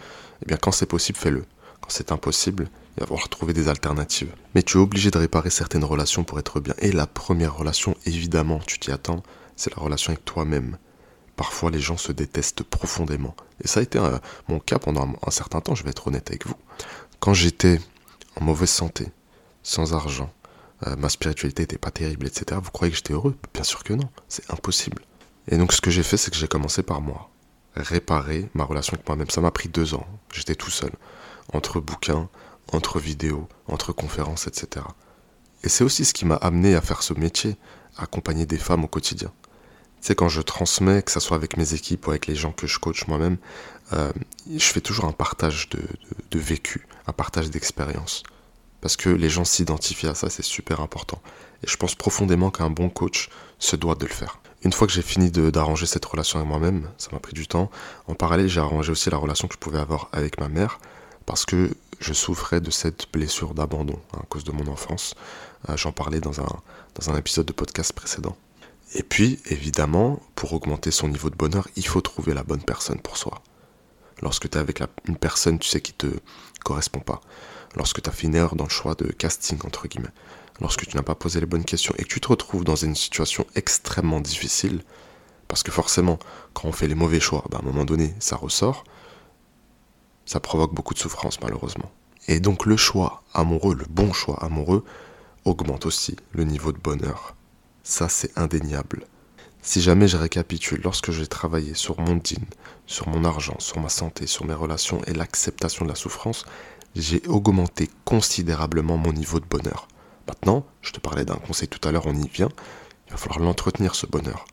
Eh 0.43 0.45
bien 0.45 0.57
quand 0.57 0.71
c'est 0.71 0.85
possible, 0.85 1.17
fais-le 1.17 1.45
c'est 1.89 2.11
impossible, 2.11 2.69
falloir 3.05 3.29
trouver 3.29 3.53
des 3.53 3.67
alternatives. 3.67 4.33
Mais 4.55 4.63
tu 4.63 4.77
es 4.77 4.81
obligé 4.81 5.11
de 5.11 5.17
réparer 5.17 5.49
certaines 5.49 5.83
relations 5.83 6.23
pour 6.23 6.39
être 6.39 6.59
bien. 6.59 6.73
Et 6.79 6.91
la 6.91 7.07
première 7.07 7.55
relation, 7.55 7.95
évidemment, 8.05 8.59
tu 8.65 8.79
t'y 8.79 8.91
attends, 8.91 9.23
c'est 9.55 9.75
la 9.75 9.81
relation 9.81 10.11
avec 10.11 10.25
toi-même. 10.25 10.77
Parfois, 11.35 11.71
les 11.71 11.79
gens 11.79 11.97
se 11.97 12.11
détestent 12.11 12.63
profondément. 12.63 13.35
Et 13.63 13.67
ça 13.67 13.79
a 13.79 13.83
été 13.83 13.97
euh, 13.99 14.17
mon 14.47 14.59
cas 14.59 14.79
pendant 14.79 15.07
un, 15.25 15.31
certain 15.31 15.61
temps, 15.61 15.75
je 15.75 15.83
vais 15.83 15.91
être 15.91 16.07
honnête 16.07 16.29
avec 16.29 16.45
vous. 16.45 16.55
Quand 17.19 17.33
j'étais 17.33 17.79
en 18.35 18.43
mauvaise 18.43 18.69
santé, 18.69 19.07
sans 19.63 19.93
argent, 19.93 20.31
euh, 20.87 20.95
ma 20.97 21.09
spiritualité 21.09 21.63
n'était 21.63 21.77
pas 21.77 21.91
terrible, 21.91 22.27
etc., 22.27 22.59
vous 22.61 22.71
croyez 22.71 22.91
que 22.91 22.97
j'étais 22.97 23.13
heureux? 23.13 23.35
Bien 23.53 23.63
sûr 23.63 23.83
que 23.83 23.93
non, 23.93 24.09
c'est 24.27 24.49
impossible. 24.51 25.03
Et 25.47 25.57
donc 25.57 25.73
ce 25.73 25.81
que 25.81 25.91
j'ai 25.91 26.03
fait, 26.03 26.17
c'est 26.17 26.31
que 26.31 26.37
j'ai 26.37 26.47
commencé 26.47 26.83
par 26.83 27.01
moi. 27.01 27.29
Réparer 27.75 28.49
ma 28.53 28.65
relation 28.65 28.93
avec 28.93 29.07
moi-même. 29.07 29.29
Ça 29.29 29.41
m'a 29.41 29.51
pris 29.51 29.69
deux 29.69 29.93
ans. 29.93 30.05
J'étais 30.33 30.55
tout 30.55 30.71
seul 30.71 30.91
entre 31.53 31.79
bouquins, 31.79 32.29
entre 32.71 32.99
vidéos, 32.99 33.47
entre 33.67 33.93
conférences, 33.93 34.47
etc. 34.47 34.85
Et 35.63 35.69
c'est 35.69 35.83
aussi 35.83 36.05
ce 36.05 36.13
qui 36.13 36.25
m'a 36.25 36.35
amené 36.35 36.75
à 36.75 36.81
faire 36.81 37.03
ce 37.03 37.13
métier, 37.13 37.55
à 37.97 38.03
accompagner 38.03 38.45
des 38.45 38.57
femmes 38.57 38.83
au 38.83 38.87
quotidien. 38.87 39.31
Tu 40.01 40.07
sais, 40.07 40.15
quand 40.15 40.29
je 40.29 40.41
transmets, 40.41 41.01
que 41.01 41.11
ce 41.11 41.19
soit 41.19 41.35
avec 41.35 41.57
mes 41.57 41.73
équipes 41.73 42.07
ou 42.07 42.11
avec 42.11 42.27
les 42.27 42.35
gens 42.35 42.53
que 42.53 42.67
je 42.67 42.79
coach 42.79 43.07
moi-même, 43.07 43.37
euh, 43.93 44.11
je 44.49 44.65
fais 44.65 44.81
toujours 44.81 45.05
un 45.05 45.11
partage 45.11 45.67
de, 45.69 45.81
de 46.31 46.39
vécu, 46.39 46.87
un 47.07 47.11
partage 47.11 47.49
d'expérience. 47.49 48.23
Parce 48.81 48.95
que 48.95 49.09
les 49.09 49.29
gens 49.29 49.43
s'identifient 49.43 50.07
à 50.07 50.15
ça, 50.15 50.29
c'est 50.29 50.43
super 50.43 50.79
important. 50.79 51.21
Et 51.63 51.67
je 51.67 51.75
pense 51.75 51.95
profondément 51.95 52.49
qu'un 52.49 52.69
bon 52.69 52.89
coach 52.89 53.29
se 53.57 53.75
doit 53.75 53.95
de 53.95 54.05
le 54.05 54.11
faire. 54.11 54.39
Une 54.63 54.73
fois 54.73 54.87
que 54.87 54.93
j'ai 54.93 55.01
fini 55.01 55.31
d'arranger 55.31 55.85
cette 55.85 56.05
relation 56.05 56.39
avec 56.39 56.49
moi-même, 56.49 56.89
ça 56.97 57.09
m'a 57.11 57.19
pris 57.19 57.33
du 57.33 57.47
temps. 57.47 57.69
En 58.07 58.15
parallèle, 58.15 58.47
j'ai 58.47 58.59
arrangé 58.59 58.91
aussi 58.91 59.09
la 59.09 59.17
relation 59.17 59.47
que 59.47 59.53
je 59.53 59.59
pouvais 59.59 59.79
avoir 59.79 60.09
avec 60.11 60.39
ma 60.39 60.49
mère, 60.49 60.79
parce 61.25 61.45
que 61.45 61.71
je 61.99 62.13
souffrais 62.13 62.61
de 62.61 62.71
cette 62.71 63.11
blessure 63.11 63.53
d'abandon 63.53 63.99
hein, 64.13 64.19
à 64.23 64.25
cause 64.25 64.43
de 64.43 64.51
mon 64.51 64.67
enfance. 64.67 65.15
Euh, 65.67 65.77
j'en 65.77 65.91
parlais 65.91 66.19
dans 66.19 66.41
un, 66.41 66.61
dans 66.95 67.09
un 67.09 67.17
épisode 67.17 67.45
de 67.45 67.53
podcast 67.53 67.93
précédent. 67.93 68.35
Et 68.95 69.03
puis, 69.03 69.39
évidemment, 69.45 70.19
pour 70.35 70.53
augmenter 70.53 70.91
son 70.91 71.09
niveau 71.09 71.29
de 71.29 71.35
bonheur, 71.35 71.67
il 71.75 71.85
faut 71.85 72.01
trouver 72.01 72.33
la 72.33 72.43
bonne 72.43 72.63
personne 72.63 72.99
pour 72.99 73.17
soi. 73.17 73.41
Lorsque 74.21 74.49
tu 74.49 74.57
es 74.57 74.61
avec 74.61 74.81
une 75.07 75.17
personne, 75.17 75.59
tu 75.59 75.69
sais, 75.69 75.81
qui 75.81 75.93
te 75.93 76.07
correspond 76.63 76.99
pas. 76.99 77.21
Lorsque 77.75 78.01
tu 78.01 78.09
as 78.09 78.13
fait 78.13 78.27
une 78.27 78.35
erreur 78.35 78.55
dans 78.55 78.63
le 78.63 78.69
choix 78.69 78.95
de 78.95 79.05
casting, 79.11 79.59
entre 79.63 79.87
guillemets. 79.87 80.09
Lorsque 80.59 80.87
tu 80.87 80.97
n'as 80.97 81.03
pas 81.03 81.15
posé 81.15 81.39
les 81.39 81.45
bonnes 81.45 81.63
questions 81.63 81.93
et 81.97 82.03
que 82.03 82.09
tu 82.09 82.19
te 82.19 82.27
retrouves 82.27 82.63
dans 82.63 82.75
une 82.75 82.95
situation 82.95 83.45
extrêmement 83.55 84.19
difficile, 84.19 84.81
parce 85.47 85.63
que 85.63 85.71
forcément, 85.71 86.19
quand 86.53 86.67
on 86.67 86.71
fait 86.71 86.87
les 86.87 86.95
mauvais 86.95 87.19
choix, 87.19 87.45
bah, 87.49 87.59
à 87.59 87.61
un 87.61 87.65
moment 87.65 87.85
donné, 87.85 88.13
ça 88.19 88.35
ressort, 88.35 88.83
ça 90.29 90.39
provoque 90.39 90.75
beaucoup 90.75 90.93
de 90.93 90.99
souffrance, 90.99 91.41
malheureusement. 91.41 91.91
Et 92.27 92.39
donc 92.39 92.67
le 92.67 92.77
choix 92.77 93.23
amoureux, 93.33 93.73
le 93.73 93.87
bon 93.89 94.13
choix 94.13 94.37
amoureux, 94.43 94.85
augmente 95.43 95.87
aussi 95.87 96.17
le 96.33 96.43
niveau 96.43 96.71
de 96.71 96.77
bonheur. 96.77 97.35
Ça, 97.81 98.09
c'est 98.09 98.37
indéniable. 98.37 99.07
Si 99.63 99.81
jamais 99.81 100.07
je 100.07 100.17
récapitule, 100.17 100.81
lorsque 100.83 101.09
j'ai 101.09 101.25
travaillé 101.25 101.73
sur 101.73 101.99
mon 101.99 102.15
din, 102.15 102.43
sur 102.85 103.07
mon 103.09 103.25
argent, 103.25 103.55
sur 103.57 103.79
ma 103.79 103.89
santé, 103.89 104.27
sur 104.27 104.45
mes 104.45 104.53
relations 104.53 105.01
et 105.07 105.13
l'acceptation 105.13 105.83
de 105.85 105.89
la 105.89 105.95
souffrance, 105.95 106.45
j'ai 106.95 107.25
augmenté 107.25 107.89
considérablement 108.05 108.97
mon 108.97 109.13
niveau 109.13 109.39
de 109.39 109.47
bonheur. 109.47 109.87
Maintenant, 110.27 110.63
je 110.83 110.91
te 110.91 110.99
parlais 110.99 111.25
d'un 111.25 111.37
conseil 111.37 111.69
tout 111.69 111.89
à 111.89 111.91
l'heure, 111.91 112.05
on 112.05 112.13
y 112.13 112.27
vient, 112.27 112.49
il 113.07 113.13
va 113.13 113.17
falloir 113.17 113.39
l'entretenir 113.39 113.95
ce 113.95 114.05
bonheur. 114.05 114.45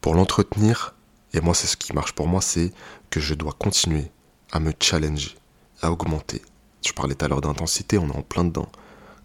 Pour 0.00 0.14
l'entretenir, 0.14 0.94
et 1.34 1.42
moi 1.42 1.52
c'est 1.52 1.66
ce 1.66 1.76
qui 1.76 1.92
marche 1.92 2.12
pour 2.12 2.26
moi, 2.26 2.40
c'est 2.40 2.72
que 3.10 3.20
je 3.20 3.34
dois 3.34 3.52
continuer 3.52 4.10
à 4.54 4.60
me 4.60 4.72
challenger, 4.80 5.34
à 5.82 5.90
augmenter. 5.90 6.40
Je 6.86 6.92
parlais 6.92 7.16
tout 7.16 7.24
à 7.24 7.28
l'heure 7.28 7.40
d'intensité, 7.40 7.98
on 7.98 8.08
est 8.08 8.16
en 8.16 8.22
plein 8.22 8.44
dedans. 8.44 8.68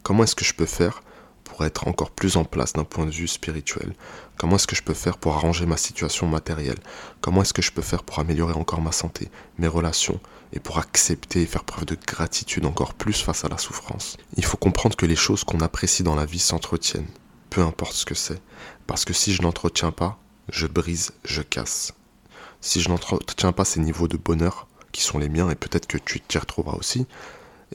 Comment 0.02 0.24
est-ce 0.24 0.36
que 0.36 0.44
je 0.44 0.56
peux 0.56 0.66
faire 0.66 1.04
pour 1.44 1.66
être 1.66 1.88
encore 1.88 2.10
plus 2.10 2.36
en 2.36 2.46
place 2.46 2.74
d'un 2.74 2.84
point 2.84 3.06
de 3.06 3.12
vue 3.12 3.28
spirituel? 3.28 3.94
Comment 4.40 4.56
est-ce 4.56 4.66
que 4.66 4.76
je 4.76 4.82
peux 4.82 4.96
faire 4.96 5.20
pour 5.20 5.36
arranger 5.36 5.68
ma 5.68 5.78
situation 5.78 6.26
matérielle? 6.26 6.80
Comment 7.22 7.44
est-ce 7.44 7.54
que 7.54 7.62
je 7.62 7.72
peux 7.72 7.84
faire 7.84 8.04
pour 8.04 8.18
améliorer 8.18 8.54
encore 8.56 8.82
ma 8.82 8.92
santé, 8.92 9.30
mes 9.60 9.68
relations 9.68 10.20
et 10.52 10.60
pour 10.60 10.80
accepter 10.80 11.44
et 11.44 11.46
faire 11.46 11.64
preuve 11.64 11.86
de 11.86 11.96
gratitude 12.08 12.66
encore 12.66 12.96
plus 12.96 13.22
face 13.22 13.46
à 13.46 13.50
la 13.50 13.60
souffrance? 13.60 14.18
Il 14.36 14.46
faut 14.46 14.58
comprendre 14.58 14.96
que 14.96 15.06
les 15.06 15.16
choses 15.16 15.44
qu'on 15.44 15.62
apprécie 15.62 16.02
dans 16.02 16.16
la 16.16 16.26
vie 16.26 16.40
s'entretiennent, 16.40 17.06
peu 17.52 17.62
importe 17.62 17.94
ce 17.94 18.06
que 18.06 18.16
c'est. 18.16 18.42
Parce 18.88 19.06
que 19.06 19.14
si 19.14 19.32
je 19.32 19.44
n'entretiens 19.44 19.92
pas, 19.92 20.18
je 20.52 20.66
brise, 20.66 21.12
je 21.24 21.44
casse. 21.44 21.94
Si 22.62 22.82
je 22.82 22.90
n'entretiens 22.90 23.52
pas 23.52 23.64
ces 23.64 23.80
niveaux 23.80 24.08
de 24.08 24.18
bonheur, 24.18 24.66
qui 24.92 25.02
sont 25.02 25.18
les 25.18 25.30
miens, 25.30 25.50
et 25.50 25.56
peut-être 25.56 25.88
que 25.88 25.98
tu 25.98 26.20
t'y 26.22 26.38
retrouveras 26.38 26.78
aussi, 26.78 27.06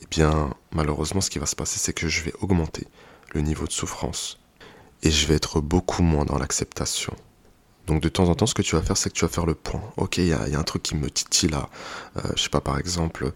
eh 0.00 0.06
bien, 0.10 0.54
malheureusement, 0.72 1.20
ce 1.20 1.30
qui 1.30 1.38
va 1.38 1.46
se 1.46 1.56
passer, 1.56 1.78
c'est 1.78 1.92
que 1.92 2.08
je 2.08 2.22
vais 2.22 2.32
augmenter 2.40 2.86
le 3.32 3.40
niveau 3.40 3.66
de 3.66 3.72
souffrance. 3.72 4.38
Et 5.02 5.10
je 5.10 5.26
vais 5.26 5.34
être 5.34 5.60
beaucoup 5.60 6.02
moins 6.02 6.24
dans 6.24 6.38
l'acceptation. 6.38 7.14
Donc 7.86 8.00
de 8.00 8.08
temps 8.08 8.28
en 8.28 8.34
temps, 8.34 8.46
ce 8.46 8.54
que 8.54 8.62
tu 8.62 8.76
vas 8.76 8.82
faire, 8.82 8.96
c'est 8.96 9.10
que 9.10 9.14
tu 9.14 9.24
vas 9.24 9.30
faire 9.30 9.44
le 9.44 9.54
point. 9.54 9.82
Ok, 9.96 10.16
il 10.16 10.26
y, 10.26 10.32
a 10.32 10.58
un 10.58 10.62
truc 10.62 10.82
qui 10.82 10.96
me 10.96 11.10
titille 11.10 11.50
là. 11.50 11.68
Euh, 12.16 12.22
je 12.34 12.42
sais 12.42 12.48
pas, 12.48 12.62
par 12.62 12.78
exemple, 12.78 13.32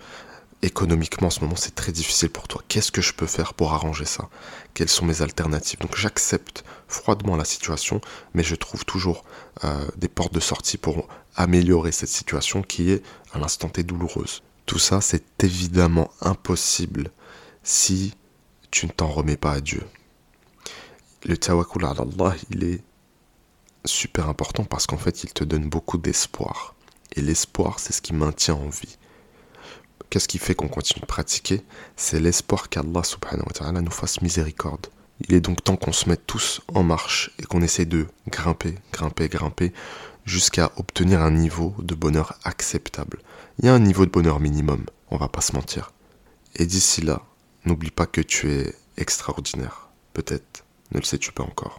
économiquement 0.63 1.29
en 1.29 1.31
ce 1.31 1.41
moment, 1.41 1.57
c'est 1.57 1.75
très 1.75 1.93
difficile 1.93 2.31
pour 2.31 2.49
toi. 2.49 2.63
Qu'est-ce 2.69 2.91
que 2.91 3.03
je 3.03 3.13
peux 3.13 3.27
faire 3.27 3.53
pour 3.53 3.75
arranger 3.75 4.07
ça? 4.07 4.29
Quelles 4.75 4.89
sont 4.89 5.05
mes 5.05 5.21
alternatives? 5.23 5.81
Donc 5.81 5.97
j'accepte 5.97 6.65
froidement 6.89 7.37
la 7.37 7.45
situation, 7.45 8.01
mais 8.33 8.43
je 8.43 8.55
trouve 8.55 8.87
toujours 8.87 9.25
euh, 9.65 9.87
des 9.97 10.09
portes 10.09 10.33
de 10.33 10.41
sortie 10.41 10.79
pour 10.79 11.09
améliorer 11.39 11.93
cette 11.93 12.09
situation 12.09 12.63
qui 12.63 12.91
est 12.91 13.03
à 13.33 13.39
l'instant 13.39 13.69
T 13.69 13.85
douloureuse. 13.85 14.43
Tout 14.67 14.81
ça, 14.81 15.01
c'est 15.01 15.45
évidemment 15.45 16.11
impossible 16.21 17.11
si 17.63 18.13
tu 18.71 18.87
ne 18.87 18.91
t'en 18.91 19.07
remets 19.07 19.37
pas 19.37 19.53
à 19.53 19.61
Dieu. 19.61 19.83
Le 21.25 21.37
tawakkul 21.39 21.85
ala 21.85 22.03
Allah, 22.03 22.35
il 22.51 22.65
est 22.65 22.83
super 23.85 24.29
important 24.29 24.65
parce 24.65 24.87
qu'en 24.87 24.99
fait, 24.99 25.25
il 25.25 25.33
te 25.33 25.45
donne 25.45 25.69
beaucoup 25.69 25.97
d'espoir. 25.97 26.75
Et 27.15 27.23
l'espoir, 27.23 27.79
c'est 27.79 27.93
ce 27.93 28.03
qui 28.03 28.15
maintient 28.15 28.55
en 28.55 28.69
vie. 28.69 28.99
Qu'est-ce 30.11 30.29
qui 30.29 30.39
fait 30.39 30.55
qu'on 30.55 30.69
continue 30.69 31.01
de 31.01 31.07
pratiquer? 31.07 31.63
C'est 31.97 32.21
l'espoir 32.21 32.69
qu'Allah 32.69 33.05
subhanahu 33.05 33.47
wa 33.47 33.53
ta'ala 33.53 33.81
nous 33.81 33.91
fasse 33.91 34.23
miséricorde. 34.23 34.89
Il 35.21 35.35
est 35.35 35.41
donc 35.41 35.63
temps 35.63 35.77
qu'on 35.77 35.93
se 35.93 36.09
mette 36.09 36.27
tous 36.27 36.61
en 36.75 36.83
marche 36.83 37.31
et 37.39 37.43
qu'on 37.45 37.63
essaie 37.63 37.87
de 37.87 38.07
grimper, 38.29 38.75
grimper, 38.93 39.29
grimper 39.29 39.73
jusqu'à 40.29 40.71
obtenir 40.77 41.23
un 41.23 41.33
niveau 41.33 41.75
de 41.79 41.95
bonheur 41.95 42.39
acceptable. 42.45 43.19
Il 43.59 43.67
y 43.67 43.69
a 43.69 43.75
un 43.75 43.81
niveau 43.81 44.07
de 44.07 44.11
bonheur 44.11 44.39
minimum, 44.39 44.85
on 45.11 45.17
va 45.17 45.29
pas 45.29 45.41
se 45.41 45.55
mentir. 45.55 45.93
Et 46.55 46.67
d'ici 46.67 47.01
là, 47.01 47.23
N'oublie 47.69 47.91
pas 47.91 48.07
que 48.07 48.23
tu 48.23 48.51
es 48.51 48.75
extraordinaire. 48.97 49.89
Peut-être 50.15 50.65
ne 50.93 51.01
le 51.01 51.05
sais-tu 51.05 51.33
pas 51.33 51.43
encore. 51.43 51.77